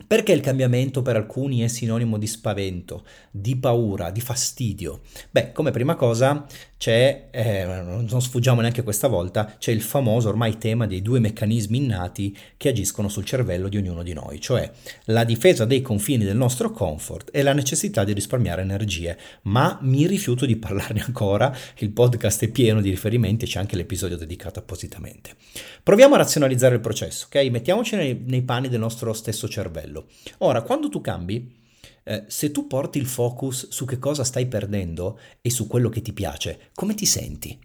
perché 0.04 0.33
il 0.33 0.40
cambiamento 0.40 1.00
per 1.00 1.14
alcuni 1.14 1.61
è 1.61 1.68
sinonimo 1.68 2.18
di 2.18 2.26
spavento, 2.26 3.04
di 3.30 3.57
paura, 3.57 4.11
di 4.11 4.21
fastidio? 4.21 5.02
Beh, 5.30 5.52
come 5.52 5.71
prima 5.71 5.95
cosa 5.95 6.45
c'è, 6.78 7.28
eh, 7.32 7.64
non 7.64 8.23
sfuggiamo 8.23 8.61
neanche 8.61 8.85
questa 8.85 9.08
volta, 9.08 9.56
c'è 9.58 9.73
il 9.73 9.82
famoso 9.82 10.28
ormai 10.28 10.58
tema 10.58 10.87
dei 10.87 11.02
due 11.02 11.18
meccanismi 11.18 11.76
innati 11.76 12.37
che 12.56 12.68
agiscono 12.68 13.08
sul 13.08 13.25
cervello 13.25 13.68
di 13.68 13.76
ognuno 13.76 14.04
di 14.04 14.12
noi, 14.12 14.40
cioè 14.40 14.70
la 15.06 15.25
difesa 15.25 15.64
dei 15.64 15.82
confini 15.82 16.25
del 16.25 16.37
nostro 16.37 16.70
comfort 16.70 17.30
e 17.32 17.42
la 17.42 17.52
necessità 17.52 18.04
di 18.04 18.12
risparmiare 18.12 18.62
energie. 18.62 19.18
Ma 19.42 19.78
mi 19.82 20.06
rifiuto 20.06 20.47
di 20.47 20.56
parlarne 20.56 21.02
ancora, 21.04 21.54
il 21.78 21.90
podcast 21.90 22.44
è 22.44 22.49
pieno 22.49 22.80
di 22.80 22.90
riferimenti 22.90 23.44
e 23.44 23.49
c'è 23.49 23.58
anche 23.58 23.76
l'episodio 23.76 24.16
dedicato 24.16 24.61
appositamente. 24.61 25.35
Proviamo 25.82 26.14
a 26.14 26.18
razionalizzare 26.18 26.76
il 26.76 26.80
processo, 26.80 27.26
ok? 27.26 27.50
Mettiamoci 27.50 27.97
nei, 27.97 28.23
nei 28.25 28.42
panni 28.42 28.68
del 28.68 28.78
nostro 28.78 29.12
stesso 29.12 29.49
cervello. 29.49 30.06
Ora, 30.38 30.62
quando 30.62 30.88
tu 30.88 31.00
cambi, 31.00 31.58
eh, 32.09 32.25
se 32.27 32.50
tu 32.50 32.67
porti 32.67 32.99
il 32.99 33.07
focus 33.07 33.69
su 33.69 33.85
che 33.85 33.99
cosa 33.99 34.25
stai 34.25 34.47
perdendo 34.47 35.19
e 35.43 35.50
su 35.50 35.67
quello 35.67 35.91
che 35.91 36.00
ti 36.00 36.15
piace, 36.15 36.71
come 36.75 36.95
ti 36.95 37.05
senti? 37.05 37.59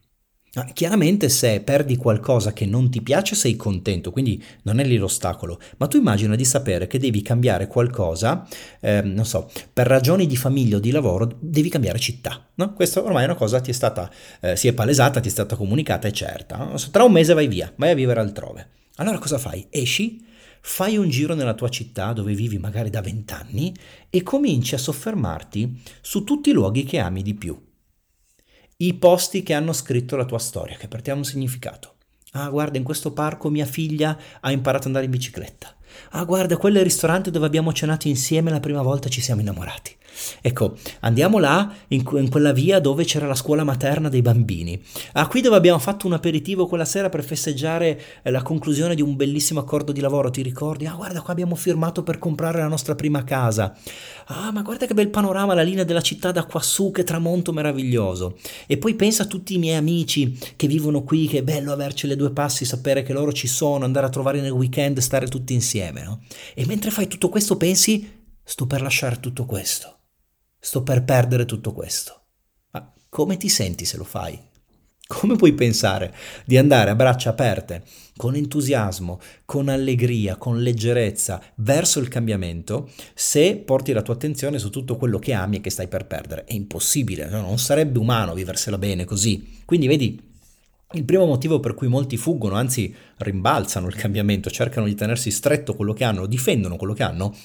Chiaramente 0.74 1.30
se 1.30 1.62
perdi 1.62 1.96
qualcosa 1.96 2.54
che 2.54 2.68
non 2.68 2.92
ti 2.92 3.02
piace 3.02 3.34
sei 3.34 3.56
contento, 3.56 4.12
quindi 4.12 4.44
non 4.64 4.80
è 4.80 4.84
lì 4.84 4.98
l'ostacolo, 4.98 5.60
ma 5.78 5.88
tu 5.88 5.98
immagina 5.98 6.36
di 6.36 6.46
sapere 6.46 6.86
che 6.86 7.00
devi 7.00 7.24
cambiare 7.24 7.66
qualcosa, 7.66 8.48
eh, 8.80 9.02
non 9.02 9.26
so, 9.26 9.50
per 9.72 9.88
ragioni 9.88 10.28
di 10.28 10.38
famiglia 10.38 10.76
o 10.76 10.80
di 10.80 10.92
lavoro 10.92 11.38
devi 11.40 11.70
cambiare 11.70 11.98
città, 11.98 12.50
no? 12.54 12.74
Questa 12.74 13.02
ormai 13.02 13.24
è 13.24 13.26
una 13.26 13.36
cosa 13.36 13.62
ti 13.62 13.72
è 13.72 13.74
stata, 13.74 14.12
eh, 14.42 14.56
si 14.56 14.68
è 14.68 14.74
palesata, 14.74 15.20
ti 15.20 15.30
è 15.30 15.32
stata 15.32 15.56
comunicata, 15.56 16.08
è 16.08 16.12
certa, 16.12 16.58
no? 16.58 16.76
tra 16.92 17.04
un 17.04 17.14
mese 17.14 17.34
vai 17.34 17.48
via, 17.48 17.74
vai 17.78 17.90
a 17.90 17.96
vivere 17.96 18.20
altrove. 18.20 18.68
Allora 18.98 19.18
cosa 19.18 19.40
fai? 19.40 19.66
Esci, 19.72 20.24
fai 20.66 20.96
un 20.96 21.10
giro 21.10 21.36
nella 21.36 21.54
tua 21.54 21.68
città 21.68 22.14
dove 22.14 22.34
vivi 22.34 22.58
magari 22.58 22.90
da 22.90 23.02
vent'anni 23.02 23.76
e 24.10 24.24
cominci 24.24 24.76
a 24.76 24.78
soffermarti 24.78 25.82
su 26.00 26.24
tutti 26.24 26.52
i 26.52 26.54
luoghi 26.54 26.86
che 26.86 27.00
ami 27.00 27.22
di 27.22 27.34
più. 27.34 27.62
I 28.78 28.94
posti 28.94 29.44
che 29.44 29.54
hanno 29.54 29.74
scritto 29.74 30.16
la 30.16 30.26
tua 30.26 30.40
storia, 30.40 30.78
che 30.78 30.88
per 30.88 31.02
te 31.02 31.12
hanno 31.12 31.20
un 31.20 31.26
significato. 31.26 31.96
Ah, 32.32 32.50
guarda, 32.50 32.78
in 32.78 32.84
questo 32.84 33.12
parco 33.12 33.50
mia 33.50 33.66
figlia 33.66 34.18
ha 34.40 34.52
imparato 34.52 34.84
ad 34.84 34.88
andare 34.88 35.06
in 35.06 35.12
bicicletta. 35.12 35.76
Ah, 36.12 36.24
guarda, 36.24 36.58
quello 36.58 36.78
è 36.78 36.80
il 36.80 36.86
ristorante 36.86 37.32
dove 37.32 37.46
abbiamo 37.46 37.74
cenato 37.74 38.08
insieme 38.08 38.52
la 38.52 38.60
prima 38.60 38.82
volta 38.82 39.10
ci 39.10 39.22
siamo 39.22 39.42
innamorati. 39.42 39.96
Ecco, 40.42 40.76
andiamo 41.02 41.40
là, 41.40 41.74
in, 41.90 42.04
in, 42.14 42.30
quella 42.30 42.52
via 42.52 42.80
dove 42.80 43.04
c'era 43.04 43.28
la 43.28 43.36
scuola 43.36 43.64
materna 43.64 44.10
dei 44.10 44.22
bambini. 44.22 44.80
Ah, 45.14 45.28
qui 45.28 45.42
dove 45.42 45.56
abbiamo 45.56 45.80
fatto 45.80 46.08
un 46.08 46.14
aperitivo 46.14 46.68
quella 46.68 46.86
sera 46.86 47.10
per 47.10 47.24
festeggiare 47.24 48.02
eh, 48.22 48.32
la 48.32 48.42
conclusione 48.42 48.96
di 48.96 49.02
un 49.02 49.16
bellissimo 49.16 49.60
accordo 49.60 49.92
di 49.92 50.02
lavoro, 50.02 50.30
ti 50.30 50.42
ricordi? 50.42 50.86
Ah, 50.86 50.94
guarda, 50.94 51.22
qua 51.22 51.32
abbiamo 51.32 51.56
firmato 51.56 52.04
per 52.04 52.20
comprare 52.20 52.60
la 52.60 52.68
nostra 52.68 52.96
prima 52.96 53.24
casa. 53.24 53.76
Ah, 54.26 54.52
ma 54.52 54.62
guarda 54.62 54.86
che 54.86 54.94
bel 54.94 55.10
panorama, 55.10 55.54
la 55.54 55.62
linea 55.62 55.84
della 55.84 56.02
città 56.02 56.32
da 56.32 56.46
quassù, 56.46 56.92
che 56.92 57.04
tramonto 57.04 57.52
meraviglioso. 57.52 58.38
E 58.68 58.78
poi 58.78 58.94
pensa 58.96 59.24
a 59.24 59.28
tutti 59.28 59.56
i 59.56 59.58
miei 59.58 59.78
amici 59.78 60.38
che 60.56 60.68
vivono 60.68 61.04
qui, 61.04 61.28
che 61.28 61.40
è 61.40 61.44
bello 61.44 61.72
averci 61.72 62.08
le 62.08 62.16
due 62.16 62.32
passi, 62.32 62.66
sapere 62.66 63.04
che 63.04 63.14
loro 63.14 63.32
ci 63.34 63.48
sono, 63.48 63.86
andare 63.86 64.06
a 64.06 64.10
trovare 64.10 64.42
nel 64.42 64.52
weekend, 64.52 65.00
stare 65.00 65.28
tutti 65.28 65.54
insieme, 65.54 65.83
no? 65.92 66.24
E 66.54 66.66
mentre 66.66 66.92
fai 66.92 67.08
tutto 67.08 67.30
questo 67.30 67.58
pensi, 67.58 68.22
sto 68.44 68.66
per 68.66 68.82
lasciare 68.82 69.20
tutto 69.20 69.46
questo 69.46 69.98
sto 70.64 70.82
per 70.82 71.04
perdere 71.04 71.44
tutto 71.44 71.74
questo. 71.74 72.22
Ma 72.72 72.90
come 73.10 73.36
ti 73.36 73.50
senti 73.50 73.84
se 73.84 73.98
lo 73.98 74.06
fai? 74.06 74.40
Come 75.06 75.36
puoi 75.36 75.54
pensare 75.54 76.16
di 76.46 76.58
andare 76.58 76.90
a 76.90 76.96
braccia 76.96 77.32
aperte, 77.32 77.84
con 78.16 78.36
entusiasmo, 78.36 79.20
con 79.44 79.68
allegria, 79.68 80.38
con 80.38 80.62
leggerezza 80.62 81.42
verso 81.56 82.00
il 82.00 82.08
cambiamento 82.08 82.90
se 83.14 83.58
porti 83.58 83.92
la 83.92 84.02
tua 84.02 84.14
attenzione 84.14 84.58
su 84.58 84.70
tutto 84.70 84.96
quello 84.96 85.20
che 85.20 85.34
ami 85.34 85.58
e 85.58 85.62
che 85.62 85.70
stai 85.70 85.90
per 85.90 86.08
perdere? 86.08 86.46
È 86.46 86.54
impossibile, 86.54 87.28
no? 87.28 87.42
non 87.42 87.60
sarebbe 87.60 88.00
umano 88.00 88.34
viversela 88.34 88.78
bene 88.78 89.04
così. 89.04 89.60
Quindi 89.66 89.88
vedi, 89.88 90.33
il 90.94 91.06
primo 91.06 91.26
motivo 91.26 91.60
per 91.60 91.74
cui 91.74 91.88
molti 91.88 92.18
fuggono, 92.18 92.56
anzi 92.56 92.94
rimbalzano 93.18 93.88
il 93.88 93.96
cambiamento, 93.96 94.50
cercano 94.50 94.86
di 94.86 94.96
tenersi 94.96 95.32
stretto 95.32 95.76
quello 95.76 95.94
che 95.94 96.04
hanno, 96.04 96.26
difendono 96.26 96.76
quello 96.76 96.94
che 96.94 97.04
hanno, 97.04 97.36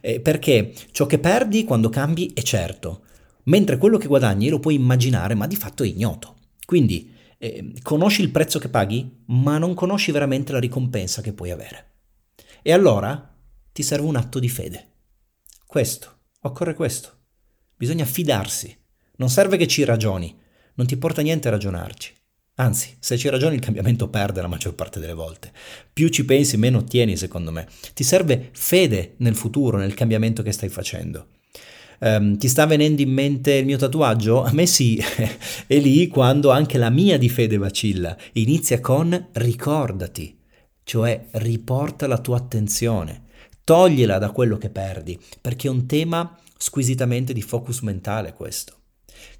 è 0.00 0.20
perché 0.20 0.72
ciò 0.90 1.06
che 1.06 1.18
perdi 1.18 1.64
quando 1.64 1.88
cambi 1.88 2.32
è 2.34 2.42
certo, 2.42 3.02
mentre 3.44 3.76
quello 3.76 3.98
che 3.98 4.06
guadagni 4.06 4.48
lo 4.48 4.58
puoi 4.58 4.74
immaginare, 4.74 5.34
ma 5.34 5.46
di 5.46 5.56
fatto 5.56 5.82
è 5.82 5.86
ignoto. 5.86 6.36
Quindi 6.64 7.12
eh, 7.38 7.74
conosci 7.82 8.22
il 8.22 8.30
prezzo 8.30 8.58
che 8.58 8.68
paghi, 8.68 9.22
ma 9.26 9.58
non 9.58 9.74
conosci 9.74 10.10
veramente 10.10 10.52
la 10.52 10.60
ricompensa 10.60 11.20
che 11.20 11.32
puoi 11.32 11.50
avere. 11.50 11.92
E 12.62 12.72
allora 12.72 13.36
ti 13.72 13.82
serve 13.82 14.06
un 14.06 14.16
atto 14.16 14.38
di 14.38 14.48
fede. 14.48 14.88
Questo, 15.66 16.20
occorre 16.42 16.74
questo. 16.74 17.10
Bisogna 17.76 18.04
fidarsi. 18.04 18.74
Non 19.16 19.28
serve 19.28 19.56
che 19.56 19.66
ci 19.66 19.84
ragioni, 19.84 20.34
non 20.76 20.86
ti 20.86 20.96
porta 20.96 21.22
niente 21.22 21.48
a 21.48 21.50
ragionarci. 21.50 22.14
Anzi, 22.56 22.94
se 23.00 23.18
ci 23.18 23.28
ragioni 23.28 23.56
il 23.56 23.60
cambiamento 23.60 24.08
perde 24.08 24.40
la 24.40 24.46
maggior 24.46 24.74
parte 24.74 25.00
delle 25.00 25.12
volte. 25.12 25.50
Più 25.92 26.08
ci 26.08 26.24
pensi, 26.24 26.56
meno 26.56 26.78
ottieni, 26.78 27.16
secondo 27.16 27.50
me. 27.50 27.66
Ti 27.92 28.04
serve 28.04 28.50
fede 28.52 29.14
nel 29.18 29.34
futuro, 29.34 29.76
nel 29.76 29.94
cambiamento 29.94 30.42
che 30.42 30.52
stai 30.52 30.68
facendo. 30.68 31.28
Um, 31.98 32.36
ti 32.36 32.48
sta 32.48 32.66
venendo 32.66 33.02
in 33.02 33.10
mente 33.10 33.54
il 33.54 33.64
mio 33.64 33.76
tatuaggio? 33.76 34.44
A 34.44 34.52
me 34.52 34.66
sì, 34.66 35.02
è 35.66 35.78
lì 35.78 36.06
quando 36.06 36.50
anche 36.50 36.78
la 36.78 36.90
mia 36.90 37.18
di 37.18 37.28
fede 37.28 37.56
vacilla. 37.56 38.16
Inizia 38.34 38.78
con 38.78 39.30
ricordati, 39.32 40.38
cioè 40.84 41.26
riporta 41.32 42.06
la 42.06 42.18
tua 42.18 42.36
attenzione, 42.36 43.22
togliela 43.64 44.18
da 44.18 44.30
quello 44.30 44.58
che 44.58 44.70
perdi, 44.70 45.18
perché 45.40 45.66
è 45.66 45.70
un 45.70 45.86
tema 45.86 46.38
squisitamente 46.56 47.32
di 47.32 47.42
focus 47.42 47.80
mentale 47.80 48.32
questo. 48.32 48.82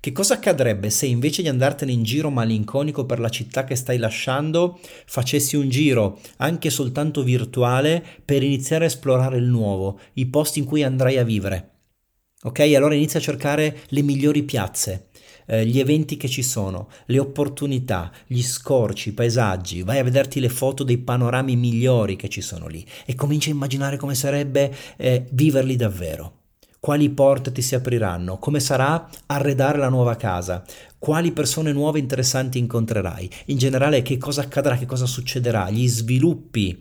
Che 0.00 0.12
cosa 0.12 0.34
accadrebbe 0.34 0.90
se 0.90 1.06
invece 1.06 1.42
di 1.42 1.48
andartene 1.48 1.92
in 1.92 2.02
giro 2.02 2.30
malinconico 2.30 3.06
per 3.06 3.18
la 3.18 3.28
città 3.28 3.64
che 3.64 3.74
stai 3.74 3.98
lasciando, 3.98 4.78
facessi 5.06 5.56
un 5.56 5.68
giro 5.68 6.20
anche 6.38 6.70
soltanto 6.70 7.22
virtuale 7.22 8.04
per 8.24 8.42
iniziare 8.42 8.84
a 8.84 8.88
esplorare 8.88 9.38
il 9.38 9.44
nuovo, 9.44 9.98
i 10.14 10.26
posti 10.26 10.58
in 10.58 10.64
cui 10.64 10.82
andrai 10.82 11.18
a 11.18 11.24
vivere? 11.24 11.70
Ok, 12.42 12.60
allora 12.60 12.94
inizia 12.94 13.18
a 13.18 13.22
cercare 13.22 13.78
le 13.88 14.02
migliori 14.02 14.42
piazze, 14.42 15.08
eh, 15.46 15.64
gli 15.64 15.78
eventi 15.78 16.18
che 16.18 16.28
ci 16.28 16.42
sono, 16.42 16.90
le 17.06 17.18
opportunità, 17.18 18.12
gli 18.26 18.42
scorci, 18.42 19.08
i 19.08 19.12
paesaggi, 19.12 19.82
vai 19.82 19.98
a 19.98 20.04
vederti 20.04 20.40
le 20.40 20.50
foto 20.50 20.84
dei 20.84 20.98
panorami 20.98 21.56
migliori 21.56 22.16
che 22.16 22.28
ci 22.28 22.42
sono 22.42 22.66
lì 22.66 22.84
e 23.06 23.14
comincia 23.14 23.48
a 23.48 23.54
immaginare 23.54 23.96
come 23.96 24.14
sarebbe 24.14 24.74
eh, 24.96 25.24
viverli 25.30 25.76
davvero 25.76 26.43
quali 26.84 27.08
porte 27.08 27.50
ti 27.50 27.62
si 27.62 27.74
apriranno, 27.74 28.36
come 28.36 28.60
sarà 28.60 29.08
arredare 29.24 29.78
la 29.78 29.88
nuova 29.88 30.16
casa, 30.16 30.62
quali 30.98 31.32
persone 31.32 31.72
nuove 31.72 31.98
interessanti 31.98 32.58
incontrerai, 32.58 33.30
in 33.46 33.56
generale 33.56 34.02
che 34.02 34.18
cosa 34.18 34.42
accadrà, 34.42 34.76
che 34.76 34.84
cosa 34.84 35.06
succederà, 35.06 35.70
gli 35.70 35.88
sviluppi 35.88 36.78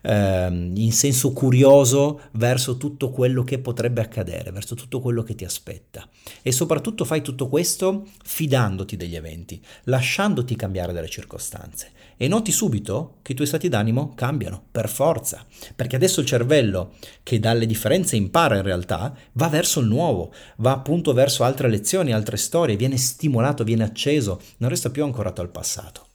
ehm, 0.00 0.72
in 0.74 0.90
senso 0.90 1.34
curioso 1.34 2.20
verso 2.32 2.78
tutto 2.78 3.10
quello 3.10 3.44
che 3.44 3.58
potrebbe 3.58 4.00
accadere, 4.00 4.52
verso 4.52 4.74
tutto 4.74 5.00
quello 5.00 5.22
che 5.22 5.34
ti 5.34 5.44
aspetta. 5.44 6.08
E 6.40 6.50
soprattutto 6.50 7.04
fai 7.04 7.20
tutto 7.20 7.48
questo 7.48 8.06
fidandoti 8.24 8.96
degli 8.96 9.16
eventi, 9.16 9.62
lasciandoti 9.84 10.56
cambiare 10.56 10.94
dalle 10.94 11.10
circostanze. 11.10 11.90
E 12.22 12.28
noti 12.28 12.52
subito 12.52 13.16
che 13.22 13.32
i 13.32 13.34
tuoi 13.34 13.48
stati 13.48 13.68
d'animo 13.68 14.12
cambiano, 14.14 14.62
per 14.70 14.88
forza, 14.88 15.44
perché 15.74 15.96
adesso 15.96 16.20
il 16.20 16.26
cervello, 16.26 16.92
che 17.24 17.40
dalle 17.40 17.66
differenze 17.66 18.14
impara 18.14 18.54
in 18.54 18.62
realtà, 18.62 19.12
va 19.32 19.48
verso 19.48 19.80
il 19.80 19.88
nuovo, 19.88 20.32
va 20.58 20.70
appunto 20.70 21.14
verso 21.14 21.42
altre 21.42 21.68
lezioni, 21.68 22.12
altre 22.12 22.36
storie, 22.36 22.76
viene 22.76 22.96
stimolato, 22.96 23.64
viene 23.64 23.82
acceso, 23.82 24.40
non 24.58 24.70
resta 24.70 24.90
più 24.90 25.02
ancorato 25.02 25.40
al 25.40 25.50
passato. 25.50 26.06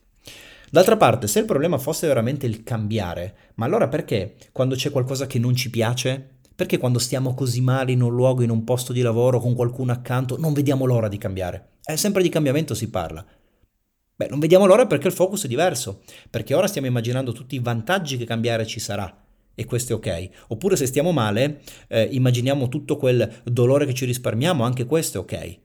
D'altra 0.72 0.96
parte, 0.96 1.28
se 1.28 1.40
il 1.40 1.46
problema 1.46 1.78
fosse 1.78 2.08
veramente 2.08 2.46
il 2.46 2.64
cambiare, 2.64 3.52
ma 3.56 3.66
allora 3.66 3.90
perché 3.90 4.36
quando 4.54 4.76
c'è 4.76 4.92
qualcosa 4.92 5.28
che 5.28 5.40
non 5.40 5.56
ci 5.56 5.70
piace, 5.70 6.36
perché 6.56 6.78
quando 6.78 7.00
stiamo 7.00 7.34
così 7.34 7.60
male 7.60 7.92
in 7.92 8.02
un 8.02 8.16
luogo, 8.16 8.44
in 8.44 8.50
un 8.50 8.64
posto 8.64 8.94
di 8.94 9.02
lavoro, 9.02 9.42
con 9.42 9.56
qualcuno 9.56 9.92
accanto, 9.92 10.40
non 10.40 10.54
vediamo 10.54 10.86
l'ora 10.86 11.10
di 11.10 11.18
cambiare? 11.18 11.72
È 11.84 11.98
sempre 11.98 12.24
di 12.24 12.30
cambiamento 12.30 12.74
si 12.74 12.90
parla. 12.90 13.26
Beh, 14.18 14.30
non 14.30 14.40
vediamo 14.40 14.66
l'ora 14.66 14.88
perché 14.88 15.06
il 15.06 15.14
focus 15.14 15.46
è 15.46 15.48
diverso, 15.48 16.02
perché 16.32 16.56
ora 16.56 16.66
stiamo 16.66 16.88
immaginando 16.88 17.34
tutti 17.34 17.54
i 17.54 17.60
vantaggi 17.60 18.18
che 18.18 18.26
cambiare 18.26 18.66
ci 18.66 18.80
sarà. 18.80 19.26
E 19.54 19.66
questo 19.66 19.94
è 19.94 19.96
ok. 19.96 20.30
Oppure 20.48 20.76
se 20.76 20.88
stiamo 20.88 21.12
male, 21.12 21.62
eh, 21.88 22.10
immaginiamo 22.12 22.68
tutto 22.68 22.98
quel 22.98 23.42
dolore 23.44 23.86
che 23.86 23.94
ci 23.94 24.06
risparmiamo, 24.06 24.64
anche 24.64 24.86
questo 24.86 25.20
è 25.20 25.22
ok. 25.22 25.60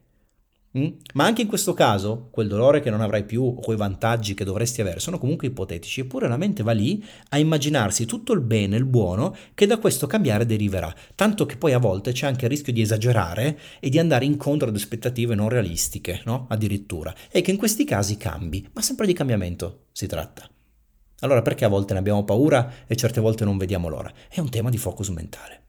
Mm? 0.79 0.89
Ma 1.15 1.25
anche 1.27 1.43
in 1.43 1.49
questo 1.49 1.75
caso, 1.75 2.29
quel 2.31 2.49
dolore 2.49 2.81
che 2.81 2.89
non 2.89 3.03
avrai 3.03 3.25
più 3.25 3.43
o 3.45 3.55
quei 3.55 3.77
vantaggi 3.77 4.33
che 4.33 4.45
dovresti 4.45 4.81
avere 4.81 5.01
sono 5.01 5.19
comunque 5.19 5.49
ipotetici, 5.49 6.01
eppure 6.01 6.29
la 6.29 6.39
mente 6.39 6.63
va 6.63 6.73
lì 6.73 7.05
a 7.29 7.39
immaginarsi 7.39 8.07
tutto 8.07 8.33
il 8.33 8.41
bene, 8.41 8.77
il 8.77 8.87
buono 8.87 9.37
che 9.55 9.67
da 9.67 9.77
questo 9.77 10.07
cambiare 10.07 10.47
deriverà, 10.47 10.95
tanto 11.15 11.45
che 11.45 11.57
poi 11.57 11.75
a 11.75 11.79
volte 11.79 12.13
c'è 12.13 12.27
anche 12.27 12.47
il 12.47 12.51
rischio 12.51 12.73
di 12.73 12.81
esagerare 12.81 13.59
e 13.81 13.91
di 13.91 13.99
andare 13.99 14.25
incontro 14.25 14.69
ad 14.69 14.75
aspettative 14.75 15.35
non 15.35 15.51
realistiche, 15.51 16.23
no? 16.25 16.47
Addirittura, 16.49 17.15
e 17.31 17.43
che 17.43 17.51
in 17.51 17.59
questi 17.59 17.85
casi 17.85 18.17
cambi, 18.17 18.67
ma 18.73 18.81
sempre 18.81 19.07
di 19.07 19.13
cambiamento 19.13 19.87
si 19.93 20.07
tratta. 20.07 20.49
Allora 21.21 21.43
perché 21.43 21.67
a 21.67 21.69
volte 21.69 21.93
ne 21.93 22.01
abbiamo 22.01 22.25
paura 22.25 22.87
e 22.87 22.97
certe 22.97 23.21
volte 23.21 23.45
non 23.45 23.59
vediamo 23.59 23.89
l'ora? 23.89 24.13
È 24.29 24.41
un 24.41 24.49
tema 24.49 24.71
di 24.71 24.79
focus 24.79 25.09
mentale. 25.11 25.62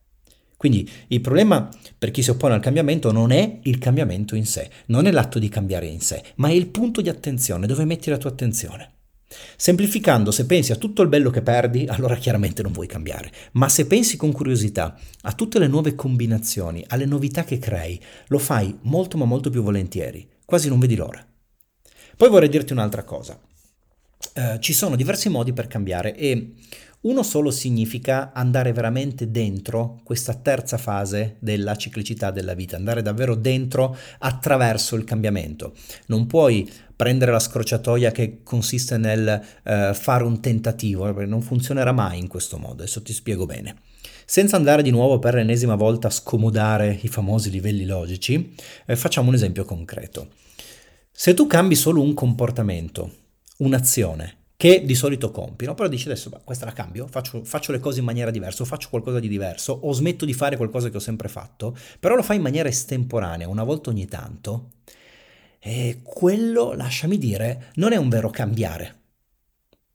Quindi 0.63 0.89
il 1.07 1.19
problema 1.19 1.67
per 1.97 2.09
chi 2.11 2.23
si 2.23 2.29
oppone 2.29 2.53
al 2.53 2.61
cambiamento 2.61 3.11
non 3.11 3.33
è 3.33 3.59
il 3.63 3.79
cambiamento 3.79 4.33
in 4.33 4.45
sé, 4.45 4.69
non 4.85 5.07
è 5.07 5.11
l'atto 5.11 5.37
di 5.37 5.49
cambiare 5.49 5.87
in 5.87 5.99
sé, 5.99 6.23
ma 6.35 6.47
è 6.47 6.53
il 6.53 6.67
punto 6.67 7.01
di 7.01 7.09
attenzione, 7.09 7.67
dove 7.67 7.83
metti 7.83 8.09
la 8.09 8.15
tua 8.15 8.29
attenzione. 8.29 8.91
Semplificando, 9.57 10.31
se 10.31 10.45
pensi 10.45 10.71
a 10.71 10.77
tutto 10.77 11.01
il 11.01 11.09
bello 11.09 11.31
che 11.31 11.41
perdi, 11.41 11.85
allora 11.87 12.15
chiaramente 12.15 12.61
non 12.61 12.71
vuoi 12.71 12.87
cambiare, 12.87 13.29
ma 13.53 13.67
se 13.67 13.87
pensi 13.87 14.15
con 14.15 14.31
curiosità 14.31 14.97
a 15.23 15.33
tutte 15.33 15.59
le 15.59 15.67
nuove 15.67 15.95
combinazioni, 15.95 16.81
alle 16.87 17.03
novità 17.03 17.43
che 17.43 17.57
crei, 17.57 17.99
lo 18.27 18.37
fai 18.37 18.73
molto 18.83 19.17
ma 19.17 19.25
molto 19.25 19.49
più 19.49 19.63
volentieri, 19.63 20.25
quasi 20.45 20.69
non 20.69 20.79
vedi 20.79 20.95
l'ora. 20.95 21.27
Poi 22.15 22.29
vorrei 22.29 22.47
dirti 22.47 22.71
un'altra 22.71 23.03
cosa. 23.03 23.37
Uh, 24.33 24.57
ci 24.59 24.71
sono 24.71 24.95
diversi 24.95 25.27
modi 25.27 25.51
per 25.51 25.67
cambiare 25.67 26.15
e 26.15 26.53
uno 27.03 27.23
solo 27.23 27.51
significa 27.51 28.31
andare 28.33 28.71
veramente 28.71 29.29
dentro 29.29 29.99
questa 30.03 30.33
terza 30.35 30.77
fase 30.77 31.35
della 31.39 31.75
ciclicità 31.75 32.31
della 32.31 32.53
vita, 32.53 32.75
andare 32.75 33.01
davvero 33.01 33.35
dentro 33.35 33.97
attraverso 34.19 34.95
il 34.95 35.03
cambiamento. 35.03 35.73
Non 36.07 36.27
puoi 36.27 36.69
prendere 36.95 37.31
la 37.31 37.39
scrociatoia 37.39 38.11
che 38.11 38.39
consiste 38.43 38.97
nel 38.97 39.41
eh, 39.63 39.91
fare 39.93 40.23
un 40.23 40.39
tentativo, 40.39 41.03
perché 41.13 41.29
non 41.29 41.41
funzionerà 41.41 41.91
mai 41.91 42.19
in 42.19 42.27
questo 42.27 42.57
modo, 42.57 42.83
adesso 42.83 43.01
ti 43.01 43.11
spiego 43.11 43.45
bene. 43.45 43.75
Senza 44.25 44.55
andare 44.55 44.81
di 44.81 44.91
nuovo 44.91 45.19
per 45.19 45.33
l'ennesima 45.33 45.75
volta 45.75 46.07
a 46.07 46.11
scomodare 46.11 46.99
i 47.01 47.09
famosi 47.09 47.49
livelli 47.49 47.85
logici, 47.85 48.55
eh, 48.85 48.95
facciamo 48.95 49.27
un 49.27 49.35
esempio 49.35 49.65
concreto. 49.65 50.29
Se 51.11 51.33
tu 51.33 51.47
cambi 51.47 51.75
solo 51.75 52.01
un 52.01 52.13
comportamento, 52.13 53.11
un'azione, 53.57 54.42
che 54.63 54.85
di 54.85 54.95
solito 54.95 55.29
compi, 55.29 55.65
no? 55.65 55.73
però 55.73 55.89
dici 55.89 56.05
adesso 56.07 56.29
questa 56.45 56.63
la 56.63 56.71
cambio, 56.71 57.05
faccio, 57.05 57.43
faccio, 57.43 57.73
le 57.73 57.81
cose 57.81 57.99
in 57.99 58.05
maniera 58.05 58.31
diversa, 58.31 58.63
faccio 58.63 58.87
qualcosa 58.87 59.19
di 59.19 59.27
diverso, 59.27 59.73
o 59.73 59.91
smetto 59.91 60.23
di 60.23 60.31
fare 60.31 60.55
qualcosa 60.55 60.89
che 60.89 60.95
ho 60.95 61.01
sempre 61.01 61.27
fatto, 61.27 61.75
però 61.99 62.15
lo 62.15 62.23
fai 62.23 62.37
in 62.37 62.43
maniera 62.43 62.69
estemporanea, 62.69 63.49
una 63.49 63.65
volta 63.65 63.89
ogni 63.89 64.05
tanto, 64.05 64.69
e 65.59 65.99
quello, 66.01 66.71
lasciami 66.75 67.17
dire, 67.17 67.71
non 67.73 67.91
è 67.91 67.97
un 67.97 68.07
vero 68.07 68.29
cambiare. 68.29 69.01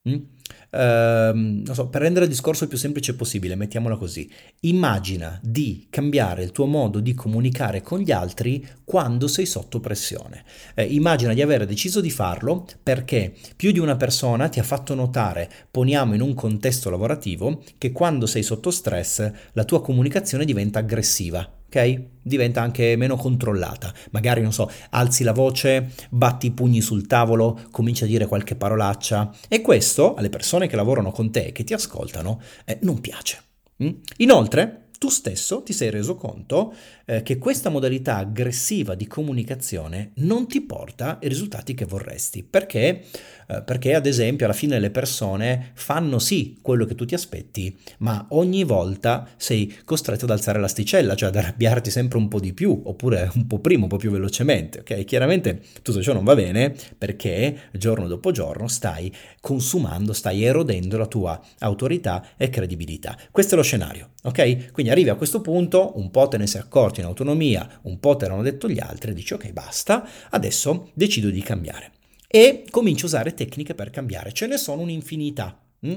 Mm? 0.07 0.23
Uh, 0.71 1.65
so, 1.73 1.89
per 1.89 2.03
rendere 2.03 2.27
il 2.27 2.31
discorso 2.31 2.65
il 2.65 2.69
più 2.69 2.79
semplice 2.79 3.15
possibile, 3.15 3.55
mettiamola 3.55 3.97
così. 3.97 4.31
Immagina 4.61 5.39
di 5.43 5.87
cambiare 5.91 6.43
il 6.43 6.53
tuo 6.53 6.67
modo 6.67 7.01
di 7.01 7.15
comunicare 7.15 7.81
con 7.81 8.01
gli 8.01 8.11
altri 8.11 8.67
quando 8.85 9.29
sei 9.29 9.47
sotto 9.47 9.81
pressione. 9.81 10.45
Eh, 10.75 10.85
immagina 10.85 11.33
di 11.33 11.43
aver 11.43 11.67
deciso 11.67 12.01
di 12.01 12.11
farlo 12.11 12.67
perché 12.83 13.35
più 13.57 13.73
di 13.73 13.79
una 13.79 13.97
persona 13.97 14.49
ti 14.49 14.59
ha 14.59 14.65
fatto 14.65 14.95
notare, 14.95 15.51
poniamo 15.71 16.15
in 16.15 16.21
un 16.21 16.35
contesto 16.35 16.91
lavorativo, 16.91 17.63
che 17.79 17.93
quando 17.93 18.27
sei 18.27 18.43
sotto 18.43 18.71
stress 18.71 19.31
la 19.53 19.65
tua 19.65 19.81
comunicazione 19.81 20.45
diventa 20.45 20.79
aggressiva 20.81 21.58
ok? 21.69 22.03
Diventa 22.23 22.61
anche 22.61 22.97
meno 22.97 23.17
controllata. 23.17 23.93
Magari, 24.11 24.43
non 24.43 24.53
so, 24.53 24.71
alzi 24.91 25.23
la 25.23 25.33
voce, 25.33 25.93
batti 26.11 26.47
i 26.47 26.51
pugni 26.51 26.81
sul 26.81 27.07
tavolo, 27.07 27.61
cominci 27.71 28.05
a 28.05 28.07
dire 28.07 28.27
qualche 28.27 28.57
parolaccia 28.57 29.31
e 29.49 29.61
questo 29.61 30.15
alle 30.15 30.31
persone 30.31 30.67
che 30.67 30.77
lavorano 30.77 31.11
con 31.11 31.31
te 31.31 31.47
e 31.47 31.53
che 31.53 31.65
ti 31.65 31.75
ascoltano 31.75 32.41
eh, 32.65 32.79
non 32.83 33.01
piace. 33.01 33.43
Mm? 33.83 33.91
Inoltre, 34.19 34.89
tu 34.99 35.09
stesso 35.11 35.63
ti 35.63 35.73
sei 35.73 35.91
reso 35.91 36.17
conto 36.17 36.75
eh, 37.09 37.23
che 37.23 37.39
questa 37.39 37.71
modalità 37.71 38.17
aggressiva 38.17 38.95
di 38.95 39.07
comunicazione 39.07 40.11
non 40.17 40.47
ti 40.47 40.61
porta 40.61 41.19
ai 41.21 41.29
risultati 41.29 41.73
che 41.73 41.87
vorresti. 41.87 42.43
Perché? 42.43 43.05
Eh, 43.49 43.63
perché 43.63 43.95
ad 43.95 44.05
esempio 44.05 44.45
alla 44.45 44.55
fine 44.55 44.79
le 44.79 44.91
persone 44.91 45.71
fanno 45.73 46.19
sì 46.19 46.59
quello 46.61 46.85
che 46.85 46.95
tu 46.95 47.07
ti 47.07 47.15
aspetti, 47.15 47.75
ma 47.99 48.27
ogni 48.31 48.63
volta 48.65 49.27
sei 49.39 49.75
costretto 49.85 50.27
ad 50.27 50.33
alzare 50.33 50.61
l'asticella, 50.61 51.15
cioè 51.15 51.31
ad 51.31 51.37
arrabbiarti 51.37 51.91
sempre 51.91 52.19
un 52.19 52.29
po' 52.29 52.41
di 52.41 52.53
più, 52.53 52.79
oppure 52.85 53.31
un 53.35 53.47
po' 53.47 53.59
prima, 53.59 53.85
un 53.85 53.89
po' 53.89 53.97
più 53.97 54.11
velocemente. 54.11 54.81
Ok? 54.81 55.05
Chiaramente 55.05 55.63
tutto 55.81 56.03
ciò 56.03 56.13
non 56.13 56.25
va 56.25 56.35
bene 56.35 56.75
perché 56.97 57.71
giorno 57.73 58.07
dopo 58.07 58.33
giorno 58.33 58.69
stai 58.69 59.11
consumando, 59.41 60.13
stai 60.13 60.45
erodendo 60.45 60.99
la 60.99 61.07
tua 61.07 61.41
autorità 61.61 62.37
e 62.37 62.51
credibilità. 62.51 63.17
Questo 63.31 63.55
è 63.55 63.57
lo 63.57 63.63
scenario. 63.63 64.11
Ok? 64.25 64.73
Quindi 64.73 64.93
arrivi 64.93 65.09
a 65.09 65.15
questo 65.15 65.41
punto, 65.41 65.93
un 65.97 66.11
po' 66.11 66.29
te 66.29 66.37
ne 66.37 66.47
sei 66.47 66.61
accorto 66.61 66.98
in 67.01 67.07
autonomia, 67.07 67.81
un 67.83 67.99
po' 67.99 68.17
te 68.17 68.27
l'hanno 68.29 68.43
detto 68.43 68.69
gli 68.69 68.81
altri, 68.81 69.15
dici 69.15 69.35
ok 69.35 69.53
basta, 69.53 70.09
adesso 70.31 70.91
decido 70.95 71.31
di 71.31 71.41
cambiare 71.41 71.93
e 72.31 72.67
cominci 72.71 73.05
a 73.05 73.07
usare 73.07 73.35
tecniche 73.35 73.75
per 73.75 73.91
cambiare. 73.91 74.33
Ce 74.33 74.47
ne 74.47 74.59
sono 74.59 74.83
un'infinità. 74.83 75.59
Hm? 75.81 75.95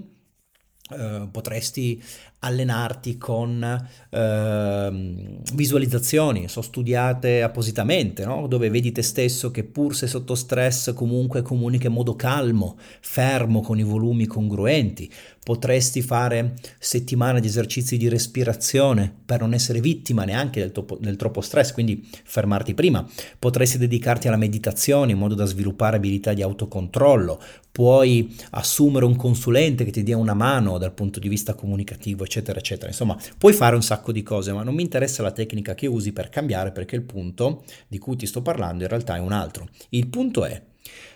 Uh, 0.91 1.31
potresti 1.31 2.03
allenarti 2.43 3.17
con 3.17 3.87
uh, 4.09 5.53
visualizzazioni, 5.53 6.47
sono 6.47 6.65
studiate 6.65 7.43
appositamente, 7.43 8.25
no? 8.25 8.47
dove 8.47 8.69
vedi 8.69 8.91
te 8.91 9.03
stesso 9.03 9.51
che 9.51 9.63
pur 9.63 9.95
se 9.95 10.07
sotto 10.07 10.33
stress 10.33 10.93
comunque 10.93 11.43
comunica 11.43 11.87
in 11.87 11.93
modo 11.93 12.15
calmo, 12.15 12.77
fermo, 12.99 13.61
con 13.61 13.77
i 13.77 13.83
volumi 13.83 14.25
congruenti. 14.25 15.11
Potresti 15.43 16.03
fare 16.03 16.53
settimane 16.77 17.41
di 17.41 17.47
esercizi 17.47 17.97
di 17.97 18.07
respirazione 18.07 19.11
per 19.25 19.39
non 19.39 19.53
essere 19.53 19.79
vittima 19.79 20.23
neanche 20.23 20.59
del, 20.59 20.71
topo, 20.71 20.97
del 20.99 21.15
troppo 21.15 21.41
stress, 21.41 21.71
quindi 21.73 22.07
fermarti 22.23 22.75
prima. 22.75 23.07
Potresti 23.39 23.79
dedicarti 23.79 24.27
alla 24.27 24.37
meditazione 24.37 25.13
in 25.13 25.17
modo 25.17 25.33
da 25.33 25.45
sviluppare 25.45 25.97
abilità 25.97 26.33
di 26.33 26.43
autocontrollo. 26.43 27.41
Puoi 27.71 28.35
assumere 28.51 29.05
un 29.05 29.15
consulente 29.15 29.83
che 29.83 29.91
ti 29.91 30.03
dia 30.03 30.17
una 30.17 30.33
mano 30.33 30.77
dal 30.77 30.93
punto 30.93 31.19
di 31.19 31.29
vista 31.29 31.55
comunicativo, 31.55 32.25
eccetera, 32.31 32.59
eccetera. 32.59 32.87
Insomma, 32.87 33.17
puoi 33.37 33.51
fare 33.51 33.75
un 33.75 33.83
sacco 33.83 34.13
di 34.13 34.23
cose, 34.23 34.53
ma 34.53 34.63
non 34.63 34.73
mi 34.73 34.83
interessa 34.83 35.21
la 35.21 35.31
tecnica 35.31 35.75
che 35.75 35.87
usi 35.87 36.13
per 36.13 36.29
cambiare 36.29 36.71
perché 36.71 36.95
il 36.95 37.03
punto 37.03 37.65
di 37.89 37.97
cui 37.97 38.15
ti 38.15 38.25
sto 38.25 38.41
parlando 38.41 38.83
in 38.83 38.89
realtà 38.89 39.17
è 39.17 39.19
un 39.19 39.33
altro. 39.33 39.67
Il 39.89 40.07
punto 40.07 40.45
è, 40.45 40.61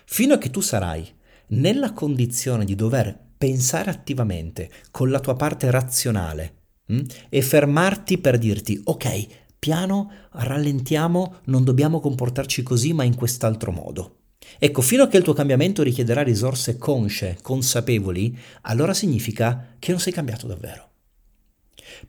fino 0.04 0.34
a 0.34 0.38
che 0.38 0.50
tu 0.50 0.60
sarai 0.60 1.10
nella 1.48 1.92
condizione 1.92 2.66
di 2.66 2.74
dover 2.74 3.18
pensare 3.38 3.90
attivamente 3.90 4.70
con 4.90 5.10
la 5.10 5.20
tua 5.20 5.36
parte 5.36 5.70
razionale 5.70 6.54
mh, 6.86 6.96
hm, 6.96 7.04
e 7.30 7.42
fermarti 7.42 8.18
per 8.18 8.36
dirti 8.38 8.80
ok, 8.84 9.26
piano, 9.58 10.10
rallentiamo, 10.32 11.36
non 11.44 11.64
dobbiamo 11.64 12.00
comportarci 12.00 12.62
così 12.62 12.92
ma 12.92 13.04
in 13.04 13.14
quest'altro 13.14 13.72
modo. 13.72 14.16
Ecco, 14.58 14.80
fino 14.80 15.02
a 15.02 15.08
che 15.08 15.16
il 15.16 15.24
tuo 15.24 15.32
cambiamento 15.32 15.82
richiederà 15.82 16.22
risorse 16.22 16.78
consce, 16.78 17.38
consapevoli, 17.42 18.36
allora 18.62 18.94
significa 18.94 19.74
che 19.78 19.90
non 19.90 20.00
sei 20.00 20.12
cambiato 20.12 20.46
davvero. 20.46 20.90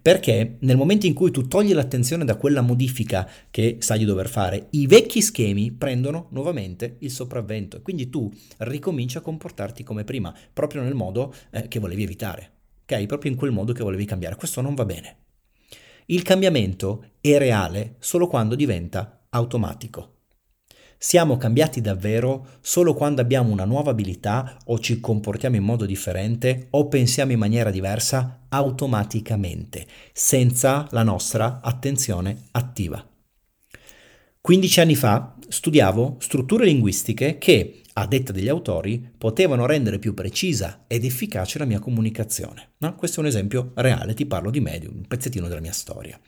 Perché 0.01 0.57
nel 0.61 0.77
momento 0.77 1.05
in 1.05 1.13
cui 1.13 1.31
tu 1.31 1.47
togli 1.47 1.73
l'attenzione 1.73 2.25
da 2.25 2.35
quella 2.35 2.61
modifica 2.61 3.29
che 3.49 3.77
sai 3.79 3.99
di 3.99 4.05
dover 4.05 4.29
fare, 4.29 4.67
i 4.71 4.87
vecchi 4.87 5.21
schemi 5.21 5.71
prendono 5.71 6.27
nuovamente 6.31 6.97
il 6.99 7.11
sopravvento 7.11 7.77
e 7.77 7.81
quindi 7.81 8.09
tu 8.09 8.31
ricominci 8.59 9.17
a 9.17 9.21
comportarti 9.21 9.83
come 9.83 10.03
prima, 10.03 10.33
proprio 10.53 10.81
nel 10.81 10.95
modo 10.95 11.33
eh, 11.51 11.67
che 11.67 11.79
volevi 11.79 12.03
evitare, 12.03 12.51
ok? 12.83 13.05
Proprio 13.05 13.31
in 13.31 13.37
quel 13.37 13.51
modo 13.51 13.73
che 13.73 13.83
volevi 13.83 14.05
cambiare. 14.05 14.35
Questo 14.35 14.61
non 14.61 14.75
va 14.75 14.85
bene. 14.85 15.17
Il 16.05 16.21
cambiamento 16.21 17.11
è 17.19 17.37
reale 17.37 17.95
solo 17.99 18.27
quando 18.27 18.55
diventa 18.55 19.25
automatico. 19.29 20.16
Siamo 20.99 21.37
cambiati 21.37 21.79
davvero 21.79 22.57
solo 22.59 22.95
quando 22.95 23.21
abbiamo 23.21 23.51
una 23.51 23.65
nuova 23.65 23.91
abilità 23.91 24.57
o 24.65 24.79
ci 24.79 24.99
comportiamo 24.99 25.55
in 25.55 25.63
modo 25.63 25.85
differente 25.85 26.67
o 26.71 26.87
pensiamo 26.87 27.33
in 27.33 27.37
maniera 27.37 27.69
diversa 27.69 28.45
automaticamente, 28.49 29.85
senza 30.11 30.87
la 30.89 31.03
nostra 31.03 31.59
attenzione 31.61 32.45
attiva. 32.49 33.05
15 34.41 34.79
anni 34.79 34.95
fa 34.95 35.35
studiavo 35.47 36.15
strutture 36.19 36.65
linguistiche 36.65 37.37
che, 37.37 37.81
a 37.93 38.07
detta 38.07 38.31
degli 38.31 38.47
autori, 38.47 39.07
potevano 39.17 39.67
rendere 39.67 39.99
più 39.99 40.15
precisa 40.15 40.85
ed 40.87 41.05
efficace 41.05 41.59
la 41.59 41.65
mia 41.65 41.79
comunicazione. 41.79 42.69
No? 42.77 42.95
Questo 42.95 43.19
è 43.19 43.23
un 43.23 43.29
esempio 43.29 43.71
reale, 43.75 44.15
ti 44.15 44.25
parlo 44.25 44.49
di 44.49 44.61
me, 44.61 44.79
di 44.79 44.87
un 44.87 45.05
pezzettino 45.07 45.47
della 45.47 45.59
mia 45.61 45.73
storia. 45.73 46.19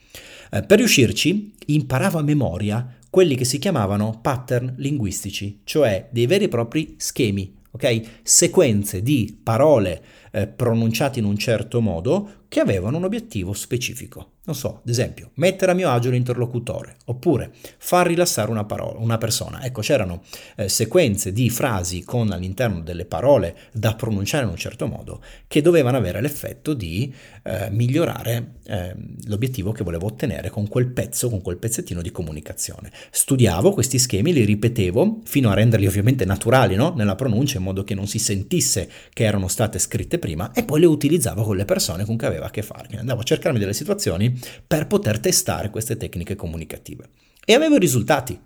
Eh, 0.52 0.62
per 0.62 0.78
riuscirci, 0.78 1.54
imparavo 1.66 2.18
a 2.18 2.22
memoria 2.22 2.98
quelli 3.10 3.34
che 3.34 3.44
si 3.44 3.58
chiamavano 3.58 4.20
pattern 4.22 4.74
linguistici, 4.78 5.60
cioè 5.64 6.08
dei 6.10 6.26
veri 6.26 6.44
e 6.44 6.48
propri 6.48 6.94
schemi, 6.96 7.52
ok? 7.72 8.20
Sequenze 8.22 9.02
di 9.02 9.38
parole 9.42 10.02
eh, 10.30 10.46
pronunciate 10.46 11.18
in 11.18 11.24
un 11.24 11.36
certo 11.36 11.80
modo 11.80 12.39
che 12.50 12.58
avevano 12.58 12.96
un 12.96 13.04
obiettivo 13.04 13.52
specifico. 13.52 14.32
Non 14.42 14.56
so, 14.56 14.80
ad 14.82 14.88
esempio, 14.88 15.30
mettere 15.34 15.70
a 15.70 15.74
mio 15.76 15.88
agio 15.90 16.10
l'interlocutore, 16.10 16.96
oppure 17.04 17.52
far 17.78 18.08
rilassare 18.08 18.50
una, 18.50 18.64
parola, 18.64 18.98
una 18.98 19.18
persona. 19.18 19.62
Ecco, 19.62 19.82
c'erano 19.82 20.22
eh, 20.56 20.68
sequenze 20.68 21.32
di 21.32 21.48
frasi 21.48 22.02
con 22.02 22.32
all'interno 22.32 22.80
delle 22.80 23.04
parole 23.04 23.56
da 23.70 23.94
pronunciare 23.94 24.44
in 24.44 24.50
un 24.50 24.56
certo 24.56 24.88
modo 24.88 25.22
che 25.46 25.62
dovevano 25.62 25.96
avere 25.96 26.20
l'effetto 26.20 26.74
di 26.74 27.14
eh, 27.44 27.68
migliorare 27.70 28.54
eh, 28.64 28.96
l'obiettivo 29.26 29.70
che 29.70 29.84
volevo 29.84 30.06
ottenere 30.06 30.50
con 30.50 30.66
quel 30.66 30.88
pezzo, 30.88 31.30
con 31.30 31.42
quel 31.42 31.58
pezzettino 31.58 32.02
di 32.02 32.10
comunicazione. 32.10 32.90
Studiavo 33.12 33.70
questi 33.70 34.00
schemi, 34.00 34.32
li 34.32 34.44
ripetevo 34.44 35.20
fino 35.22 35.50
a 35.50 35.54
renderli 35.54 35.86
ovviamente 35.86 36.24
naturali 36.24 36.74
no? 36.74 36.94
nella 36.96 37.14
pronuncia 37.14 37.58
in 37.58 37.62
modo 37.62 37.84
che 37.84 37.94
non 37.94 38.08
si 38.08 38.18
sentisse 38.18 38.90
che 39.12 39.22
erano 39.22 39.46
state 39.46 39.78
scritte 39.78 40.18
prima 40.18 40.50
e 40.52 40.64
poi 40.64 40.80
le 40.80 40.86
utilizzavo 40.86 41.44
con 41.44 41.56
le 41.56 41.64
persone 41.64 42.04
con 42.04 42.16
cui 42.16 42.26
avevo 42.26 42.38
a 42.46 42.50
che 42.50 42.62
fare. 42.62 42.82
Quindi 42.82 43.00
andavo 43.00 43.20
a 43.20 43.24
cercarmi 43.24 43.58
delle 43.58 43.74
situazioni 43.74 44.38
per 44.66 44.86
poter 44.86 45.18
testare 45.20 45.70
queste 45.70 45.96
tecniche 45.96 46.36
comunicative. 46.36 47.10
E 47.44 47.54
avevo 47.54 47.76
risultati, 47.76 48.38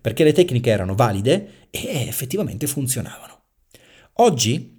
perché 0.00 0.24
le 0.24 0.32
tecniche 0.32 0.70
erano 0.70 0.94
valide 0.94 1.68
e 1.70 2.06
effettivamente 2.06 2.66
funzionavano. 2.66 3.42
Oggi 4.14 4.76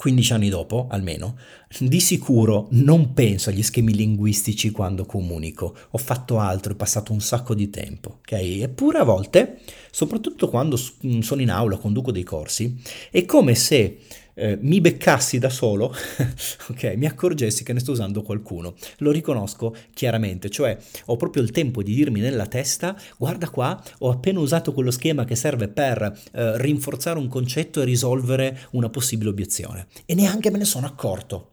15 0.00 0.32
anni 0.32 0.48
dopo, 0.48 0.86
almeno, 0.88 1.36
di 1.78 2.00
sicuro 2.00 2.68
non 2.70 3.12
penso 3.12 3.50
agli 3.50 3.62
schemi 3.62 3.94
linguistici 3.94 4.70
quando 4.70 5.04
comunico. 5.04 5.76
Ho 5.90 5.98
fatto 5.98 6.38
altro, 6.38 6.72
è 6.72 6.74
passato 6.74 7.12
un 7.12 7.20
sacco 7.20 7.54
di 7.54 7.68
tempo, 7.68 8.20
ok? 8.20 8.32
Eppure 8.32 8.96
a 8.96 9.04
volte, 9.04 9.58
soprattutto 9.90 10.48
quando 10.48 10.76
sono 10.78 11.42
in 11.42 11.50
aula, 11.50 11.76
conduco 11.76 12.12
dei 12.12 12.22
corsi, 12.22 12.80
è 13.10 13.26
come 13.26 13.54
se 13.54 13.98
eh, 14.34 14.58
mi 14.60 14.80
beccassi 14.80 15.38
da 15.38 15.48
solo, 15.48 15.94
ok, 16.70 16.94
mi 16.96 17.06
accorgessi 17.06 17.64
che 17.64 17.72
ne 17.72 17.80
sto 17.80 17.92
usando 17.92 18.22
qualcuno. 18.22 18.74
Lo 18.98 19.10
riconosco 19.10 19.74
chiaramente, 19.92 20.50
cioè 20.50 20.76
ho 21.06 21.16
proprio 21.16 21.42
il 21.42 21.50
tempo 21.50 21.82
di 21.82 21.94
dirmi 21.94 22.20
nella 22.20 22.46
testa, 22.46 22.96
guarda 23.16 23.48
qua, 23.48 23.82
ho 23.98 24.10
appena 24.10 24.40
usato 24.40 24.72
quello 24.72 24.90
schema 24.90 25.24
che 25.24 25.36
serve 25.36 25.68
per 25.68 26.02
eh, 26.32 26.58
rinforzare 26.58 27.18
un 27.18 27.28
concetto 27.28 27.80
e 27.80 27.84
risolvere 27.84 28.60
una 28.72 28.88
possibile 28.88 29.30
obiezione. 29.30 29.86
E 30.06 30.14
neanche 30.14 30.50
me 30.50 30.58
ne 30.58 30.64
sono 30.64 30.86
accorto. 30.86 31.48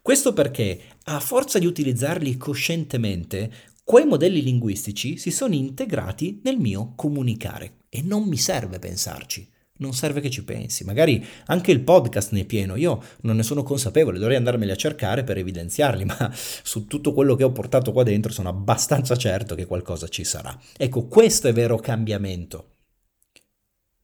Questo 0.00 0.32
perché, 0.32 0.80
a 1.04 1.20
forza 1.20 1.58
di 1.58 1.66
utilizzarli 1.66 2.36
coscientemente, 2.36 3.52
quei 3.84 4.04
modelli 4.04 4.42
linguistici 4.42 5.16
si 5.16 5.30
sono 5.30 5.54
integrati 5.54 6.40
nel 6.42 6.56
mio 6.56 6.92
comunicare 6.96 7.78
e 7.88 8.02
non 8.02 8.24
mi 8.24 8.36
serve 8.36 8.78
pensarci 8.78 9.48
non 9.78 9.92
serve 9.92 10.20
che 10.20 10.30
ci 10.30 10.44
pensi. 10.44 10.84
Magari 10.84 11.24
anche 11.46 11.72
il 11.72 11.80
podcast 11.80 12.32
ne 12.32 12.40
è 12.40 12.44
pieno, 12.44 12.76
io 12.76 13.02
non 13.22 13.36
ne 13.36 13.42
sono 13.42 13.62
consapevole, 13.62 14.18
dovrei 14.18 14.36
andarmeli 14.36 14.70
a 14.70 14.76
cercare 14.76 15.24
per 15.24 15.38
evidenziarli, 15.38 16.04
ma 16.06 16.30
su 16.34 16.86
tutto 16.86 17.12
quello 17.12 17.34
che 17.34 17.44
ho 17.44 17.52
portato 17.52 17.92
qua 17.92 18.02
dentro 18.02 18.32
sono 18.32 18.48
abbastanza 18.48 19.16
certo 19.16 19.54
che 19.54 19.66
qualcosa 19.66 20.08
ci 20.08 20.24
sarà. 20.24 20.56
Ecco, 20.76 21.06
questo 21.06 21.48
è 21.48 21.52
vero 21.52 21.76
cambiamento. 21.78 22.68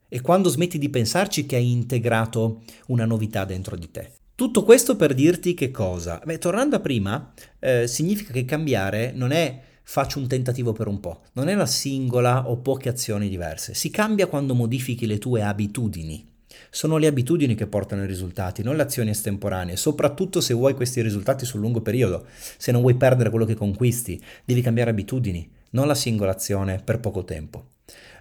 E 0.08 0.20
quando 0.22 0.48
smetti 0.48 0.78
di 0.78 0.88
pensarci 0.88 1.44
che 1.44 1.56
hai 1.56 1.70
integrato 1.70 2.62
una 2.86 3.04
novità 3.04 3.44
dentro 3.44 3.76
di 3.76 3.90
te. 3.90 4.12
Tutto 4.34 4.62
questo 4.62 4.96
per 4.96 5.14
dirti 5.14 5.52
che 5.52 5.70
cosa? 5.70 6.22
Beh, 6.24 6.38
tornando 6.38 6.76
a 6.76 6.80
prima, 6.80 7.34
eh, 7.58 7.86
significa 7.88 8.32
che 8.32 8.44
cambiare 8.44 9.12
non 9.12 9.32
è 9.32 9.60
faccio 9.90 10.18
un 10.18 10.26
tentativo 10.26 10.74
per 10.74 10.86
un 10.86 11.00
po'. 11.00 11.22
Non 11.32 11.48
è 11.48 11.54
la 11.54 11.64
singola 11.64 12.50
o 12.50 12.58
poche 12.58 12.90
azioni 12.90 13.30
diverse. 13.30 13.72
Si 13.72 13.88
cambia 13.88 14.26
quando 14.26 14.54
modifichi 14.54 15.06
le 15.06 15.16
tue 15.16 15.42
abitudini. 15.42 16.30
Sono 16.68 16.98
le 16.98 17.06
abitudini 17.06 17.54
che 17.54 17.66
portano 17.66 18.04
i 18.04 18.06
risultati, 18.06 18.62
non 18.62 18.76
le 18.76 18.82
azioni 18.82 19.08
estemporanee, 19.08 19.76
soprattutto 19.76 20.42
se 20.42 20.52
vuoi 20.52 20.74
questi 20.74 21.00
risultati 21.00 21.46
sul 21.46 21.60
lungo 21.60 21.80
periodo. 21.80 22.26
Se 22.58 22.70
non 22.70 22.82
vuoi 22.82 22.96
perdere 22.96 23.30
quello 23.30 23.46
che 23.46 23.54
conquisti, 23.54 24.22
devi 24.44 24.60
cambiare 24.60 24.90
abitudini, 24.90 25.50
non 25.70 25.86
la 25.86 25.94
singola 25.94 26.32
azione 26.32 26.82
per 26.84 27.00
poco 27.00 27.24
tempo. 27.24 27.70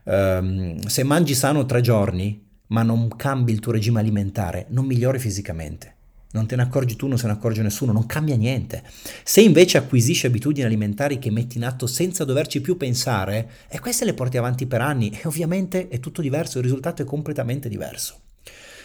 Um, 0.06 0.80
se 0.80 1.04
mangi 1.04 1.36
sano 1.36 1.66
tre 1.66 1.82
giorni, 1.82 2.48
ma 2.68 2.82
non 2.82 3.10
cambi 3.10 3.52
il 3.52 3.60
tuo 3.60 3.74
regime 3.74 4.00
alimentare, 4.00 4.68
non 4.70 4.86
migliori 4.86 5.20
fisicamente 5.20 5.97
non 6.32 6.46
te 6.46 6.56
ne 6.56 6.64
accorgi 6.64 6.96
tu, 6.96 7.08
non 7.08 7.18
se 7.18 7.28
ne 7.28 7.34
accorge 7.34 7.62
nessuno, 7.62 7.92
non 7.92 8.06
cambia 8.06 8.36
niente. 8.36 8.84
Se 9.24 9.42
invece 9.42 9.78
acquisisci 9.78 10.26
abitudini 10.26 10.66
alimentari 10.66 11.20
che 11.20 11.32
metti 11.32 11.58
in 11.58 11.66
atto 11.66 11.88
senza 11.88 12.26
doverci 12.26 12.62
più 12.62 12.78
pensare, 12.78 13.50
e 13.70 13.80
queste 13.80 14.06
le 14.06 14.14
porti 14.14 14.38
avanti 14.38 14.66
per 14.66 14.82
anni, 14.82 15.10
e 15.10 15.22
ovviamente 15.26 15.88
è 15.88 16.00
tutto 16.00 16.22
diverso, 16.22 16.58
il 16.58 16.64
risultato 16.64 17.02
è 17.02 17.06
completamente 17.06 17.70
diverso. 17.70 18.22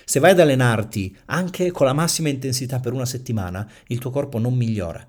Se 0.04 0.20
vai 0.20 0.32
ad 0.32 0.40
allenarti 0.40 1.16
anche 1.26 1.70
con 1.70 1.86
la 1.86 1.92
massima 1.92 2.28
intensità 2.28 2.80
per 2.80 2.92
una 2.92 3.06
settimana, 3.06 3.68
il 3.88 3.98
tuo 3.98 4.10
corpo 4.10 4.38
non 4.38 4.54
migliora. 4.54 5.06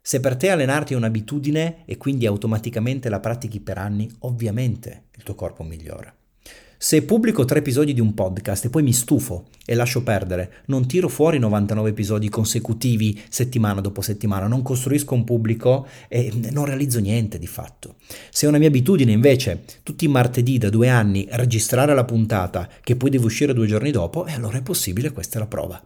Se 0.00 0.20
per 0.20 0.36
te 0.36 0.50
allenarti 0.50 0.92
è 0.92 0.96
un'abitudine 0.96 1.84
e 1.84 1.96
quindi 1.96 2.26
automaticamente 2.26 3.08
la 3.08 3.18
pratichi 3.18 3.60
per 3.60 3.78
anni, 3.78 4.08
ovviamente 4.20 5.06
il 5.16 5.22
tuo 5.24 5.34
corpo 5.34 5.64
migliora. 5.64 6.14
Se 6.78 7.02
pubblico 7.04 7.46
tre 7.46 7.60
episodi 7.60 7.94
di 7.94 8.02
un 8.02 8.12
podcast 8.12 8.66
e 8.66 8.68
poi 8.68 8.82
mi 8.82 8.92
stufo 8.92 9.46
e 9.64 9.74
lascio 9.74 10.02
perdere, 10.02 10.64
non 10.66 10.86
tiro 10.86 11.08
fuori 11.08 11.38
99 11.38 11.88
episodi 11.88 12.28
consecutivi 12.28 13.18
settimana 13.30 13.80
dopo 13.80 14.02
settimana, 14.02 14.46
non 14.46 14.60
costruisco 14.60 15.14
un 15.14 15.24
pubblico 15.24 15.86
e 16.06 16.30
non 16.50 16.66
realizzo 16.66 17.00
niente 17.00 17.38
di 17.38 17.46
fatto. 17.46 17.94
Se 18.30 18.44
è 18.44 18.48
una 18.50 18.58
mia 18.58 18.68
abitudine 18.68 19.10
invece, 19.10 19.64
tutti 19.82 20.04
i 20.04 20.08
martedì 20.08 20.58
da 20.58 20.68
due 20.68 20.90
anni, 20.90 21.26
registrare 21.30 21.94
la 21.94 22.04
puntata 22.04 22.68
che 22.82 22.94
poi 22.94 23.08
deve 23.08 23.24
uscire 23.24 23.54
due 23.54 23.66
giorni 23.66 23.90
dopo, 23.90 24.26
e 24.26 24.34
allora 24.34 24.58
è 24.58 24.62
possibile, 24.62 25.12
questa 25.12 25.36
è 25.36 25.40
la 25.40 25.46
prova. 25.46 25.82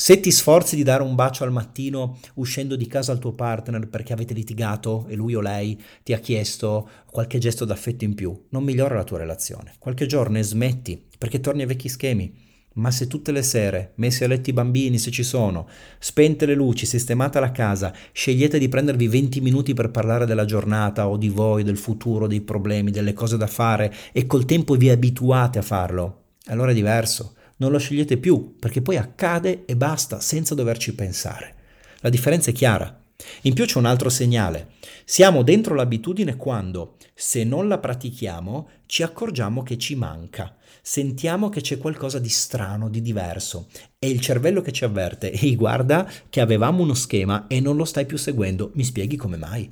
Se 0.00 0.18
ti 0.18 0.30
sforzi 0.30 0.76
di 0.76 0.82
dare 0.82 1.02
un 1.02 1.14
bacio 1.14 1.44
al 1.44 1.52
mattino 1.52 2.18
uscendo 2.36 2.74
di 2.74 2.86
casa 2.86 3.12
al 3.12 3.18
tuo 3.18 3.34
partner 3.34 3.86
perché 3.86 4.14
avete 4.14 4.32
litigato 4.32 5.04
e 5.08 5.14
lui 5.14 5.34
o 5.34 5.42
lei 5.42 5.78
ti 6.02 6.14
ha 6.14 6.18
chiesto 6.18 6.88
qualche 7.10 7.36
gesto 7.36 7.66
d'affetto 7.66 8.04
in 8.04 8.14
più, 8.14 8.46
non 8.48 8.64
migliora 8.64 8.94
la 8.94 9.04
tua 9.04 9.18
relazione. 9.18 9.74
Qualche 9.78 10.06
giorno 10.06 10.38
e 10.38 10.42
smetti 10.42 11.04
perché 11.18 11.40
torni 11.40 11.60
ai 11.60 11.66
vecchi 11.66 11.90
schemi. 11.90 12.34
Ma 12.76 12.90
se 12.90 13.08
tutte 13.08 13.30
le 13.30 13.42
sere, 13.42 13.92
messi 13.96 14.24
a 14.24 14.26
letto 14.26 14.48
i 14.48 14.54
bambini 14.54 14.96
se 14.96 15.10
ci 15.10 15.22
sono, 15.22 15.68
spente 15.98 16.46
le 16.46 16.54
luci, 16.54 16.86
sistemata 16.86 17.38
la 17.38 17.52
casa, 17.52 17.92
scegliete 18.12 18.58
di 18.58 18.70
prendervi 18.70 19.06
20 19.06 19.42
minuti 19.42 19.74
per 19.74 19.90
parlare 19.90 20.24
della 20.24 20.46
giornata 20.46 21.08
o 21.08 21.18
di 21.18 21.28
voi, 21.28 21.62
del 21.62 21.76
futuro, 21.76 22.26
dei 22.26 22.40
problemi, 22.40 22.90
delle 22.90 23.12
cose 23.12 23.36
da 23.36 23.46
fare 23.46 23.92
e 24.12 24.24
col 24.24 24.46
tempo 24.46 24.76
vi 24.76 24.88
abituate 24.88 25.58
a 25.58 25.62
farlo, 25.62 26.22
allora 26.46 26.70
è 26.70 26.74
diverso 26.74 27.34
non 27.60 27.70
lo 27.70 27.78
scegliete 27.78 28.16
più, 28.16 28.56
perché 28.58 28.82
poi 28.82 28.96
accade 28.96 29.64
e 29.64 29.76
basta, 29.76 30.20
senza 30.20 30.54
doverci 30.54 30.94
pensare. 30.94 31.54
La 32.00 32.08
differenza 32.08 32.50
è 32.50 32.54
chiara. 32.54 32.98
In 33.42 33.54
più 33.54 33.66
c'è 33.66 33.78
un 33.78 33.84
altro 33.84 34.08
segnale. 34.08 34.72
Siamo 35.04 35.42
dentro 35.42 35.74
l'abitudine 35.74 36.36
quando, 36.36 36.96
se 37.14 37.44
non 37.44 37.68
la 37.68 37.78
pratichiamo, 37.78 38.68
ci 38.86 39.02
accorgiamo 39.02 39.62
che 39.62 39.76
ci 39.76 39.94
manca. 39.94 40.56
Sentiamo 40.80 41.50
che 41.50 41.60
c'è 41.60 41.76
qualcosa 41.76 42.18
di 42.18 42.30
strano, 42.30 42.88
di 42.88 43.02
diverso. 43.02 43.66
È 43.98 44.06
il 44.06 44.20
cervello 44.20 44.62
che 44.62 44.72
ci 44.72 44.84
avverte. 44.84 45.30
Ehi, 45.32 45.54
guarda 45.54 46.10
che 46.30 46.40
avevamo 46.40 46.82
uno 46.82 46.94
schema 46.94 47.46
e 47.46 47.60
non 47.60 47.76
lo 47.76 47.84
stai 47.84 48.06
più 48.06 48.16
seguendo. 48.16 48.70
Mi 48.74 48.84
spieghi 48.84 49.16
come 49.16 49.36
mai? 49.36 49.70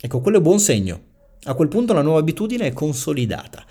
Ecco, 0.00 0.20
quello 0.20 0.38
è 0.38 0.42
buon 0.42 0.58
segno. 0.58 1.14
A 1.44 1.54
quel 1.54 1.68
punto 1.68 1.92
la 1.92 2.02
nuova 2.02 2.20
abitudine 2.20 2.66
è 2.66 2.72
consolidata. 2.72 3.64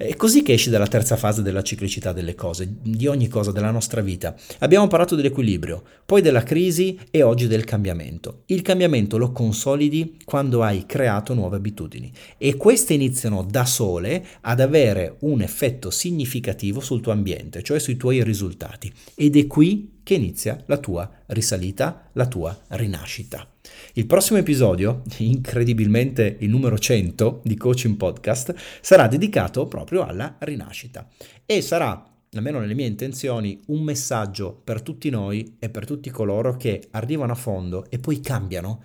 È 0.00 0.16
così 0.16 0.40
che 0.40 0.54
esci 0.54 0.70
dalla 0.70 0.86
terza 0.86 1.14
fase 1.14 1.42
della 1.42 1.62
ciclicità 1.62 2.14
delle 2.14 2.34
cose, 2.34 2.76
di 2.80 3.06
ogni 3.06 3.28
cosa 3.28 3.52
della 3.52 3.70
nostra 3.70 4.00
vita. 4.00 4.34
Abbiamo 4.60 4.86
parlato 4.86 5.14
dell'equilibrio, 5.14 5.82
poi 6.06 6.22
della 6.22 6.42
crisi 6.42 6.98
e 7.10 7.22
oggi 7.22 7.46
del 7.46 7.64
cambiamento. 7.64 8.44
Il 8.46 8.62
cambiamento 8.62 9.18
lo 9.18 9.30
consolidi 9.30 10.16
quando 10.24 10.62
hai 10.62 10.86
creato 10.86 11.34
nuove 11.34 11.56
abitudini 11.56 12.10
e 12.38 12.56
queste 12.56 12.94
iniziano 12.94 13.42
da 13.42 13.66
sole 13.66 14.24
ad 14.40 14.60
avere 14.60 15.16
un 15.20 15.42
effetto 15.42 15.90
significativo 15.90 16.80
sul 16.80 17.02
tuo 17.02 17.12
ambiente, 17.12 17.62
cioè 17.62 17.78
sui 17.78 17.98
tuoi 17.98 18.24
risultati. 18.24 18.90
Ed 19.14 19.36
è 19.36 19.46
qui 19.46 19.98
che 20.02 20.14
inizia 20.14 20.62
la 20.64 20.78
tua 20.78 21.10
risalita, 21.26 22.08
la 22.14 22.26
tua 22.26 22.58
rinascita. 22.68 23.46
Il 23.94 24.06
prossimo 24.06 24.38
episodio, 24.38 25.02
incredibilmente 25.18 26.36
il 26.40 26.48
numero 26.48 26.78
100 26.78 27.40
di 27.44 27.56
Coaching 27.56 27.96
Podcast, 27.96 28.54
sarà 28.80 29.06
dedicato 29.06 29.66
proprio 29.66 30.04
alla 30.04 30.36
rinascita 30.38 31.08
e 31.44 31.60
sarà 31.60 32.04
almeno 32.32 32.60
nelle 32.60 32.74
mie 32.74 32.86
intenzioni, 32.86 33.60
un 33.66 33.82
messaggio 33.82 34.60
per 34.62 34.82
tutti 34.82 35.10
noi 35.10 35.56
e 35.58 35.68
per 35.68 35.84
tutti 35.84 36.10
coloro 36.10 36.56
che 36.56 36.88
arrivano 36.92 37.32
a 37.32 37.36
fondo 37.36 37.86
e 37.90 37.98
poi 37.98 38.20
cambiano 38.20 38.84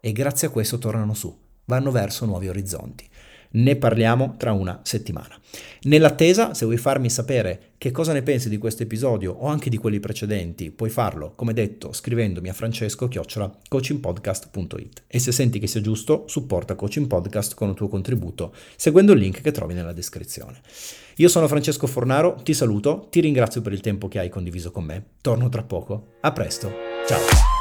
e 0.00 0.12
grazie 0.12 0.48
a 0.48 0.50
questo 0.50 0.78
tornano 0.78 1.14
su, 1.14 1.34
vanno 1.64 1.90
verso 1.90 2.26
nuovi 2.26 2.48
orizzonti. 2.48 3.08
Ne 3.54 3.76
parliamo 3.76 4.34
tra 4.36 4.52
una 4.52 4.80
settimana. 4.82 5.38
Nell'attesa, 5.82 6.54
se 6.54 6.64
vuoi 6.64 6.78
farmi 6.78 7.10
sapere 7.10 7.72
che 7.78 7.90
cosa 7.90 8.12
ne 8.12 8.22
pensi 8.22 8.48
di 8.48 8.58
questo 8.58 8.82
episodio 8.82 9.32
o 9.32 9.46
anche 9.46 9.70
di 9.70 9.76
quelli 9.76 10.00
precedenti, 10.00 10.70
puoi 10.70 10.90
farlo, 10.90 11.34
come 11.36 11.52
detto, 11.52 11.92
scrivendomi 11.92 12.48
a 12.48 12.54
francesco-coachingpodcast.it 12.54 15.02
e 15.06 15.18
se 15.18 15.32
senti 15.32 15.58
che 15.58 15.66
sia 15.66 15.80
giusto, 15.80 16.24
supporta 16.26 16.74
Coaching 16.74 17.06
Podcast 17.06 17.54
con 17.54 17.68
il 17.68 17.74
tuo 17.74 17.88
contributo 17.88 18.54
seguendo 18.76 19.12
il 19.12 19.20
link 19.20 19.40
che 19.40 19.52
trovi 19.52 19.74
nella 19.74 19.92
descrizione. 19.92 20.60
Io 21.16 21.28
sono 21.28 21.46
Francesco 21.46 21.86
Fornaro, 21.86 22.40
ti 22.42 22.54
saluto, 22.54 23.06
ti 23.10 23.20
ringrazio 23.20 23.60
per 23.60 23.72
il 23.72 23.80
tempo 23.80 24.08
che 24.08 24.18
hai 24.18 24.30
condiviso 24.30 24.72
con 24.72 24.82
me, 24.84 25.04
torno 25.20 25.48
tra 25.48 25.62
poco, 25.62 26.14
a 26.22 26.32
presto, 26.32 26.72
ciao! 27.06 27.53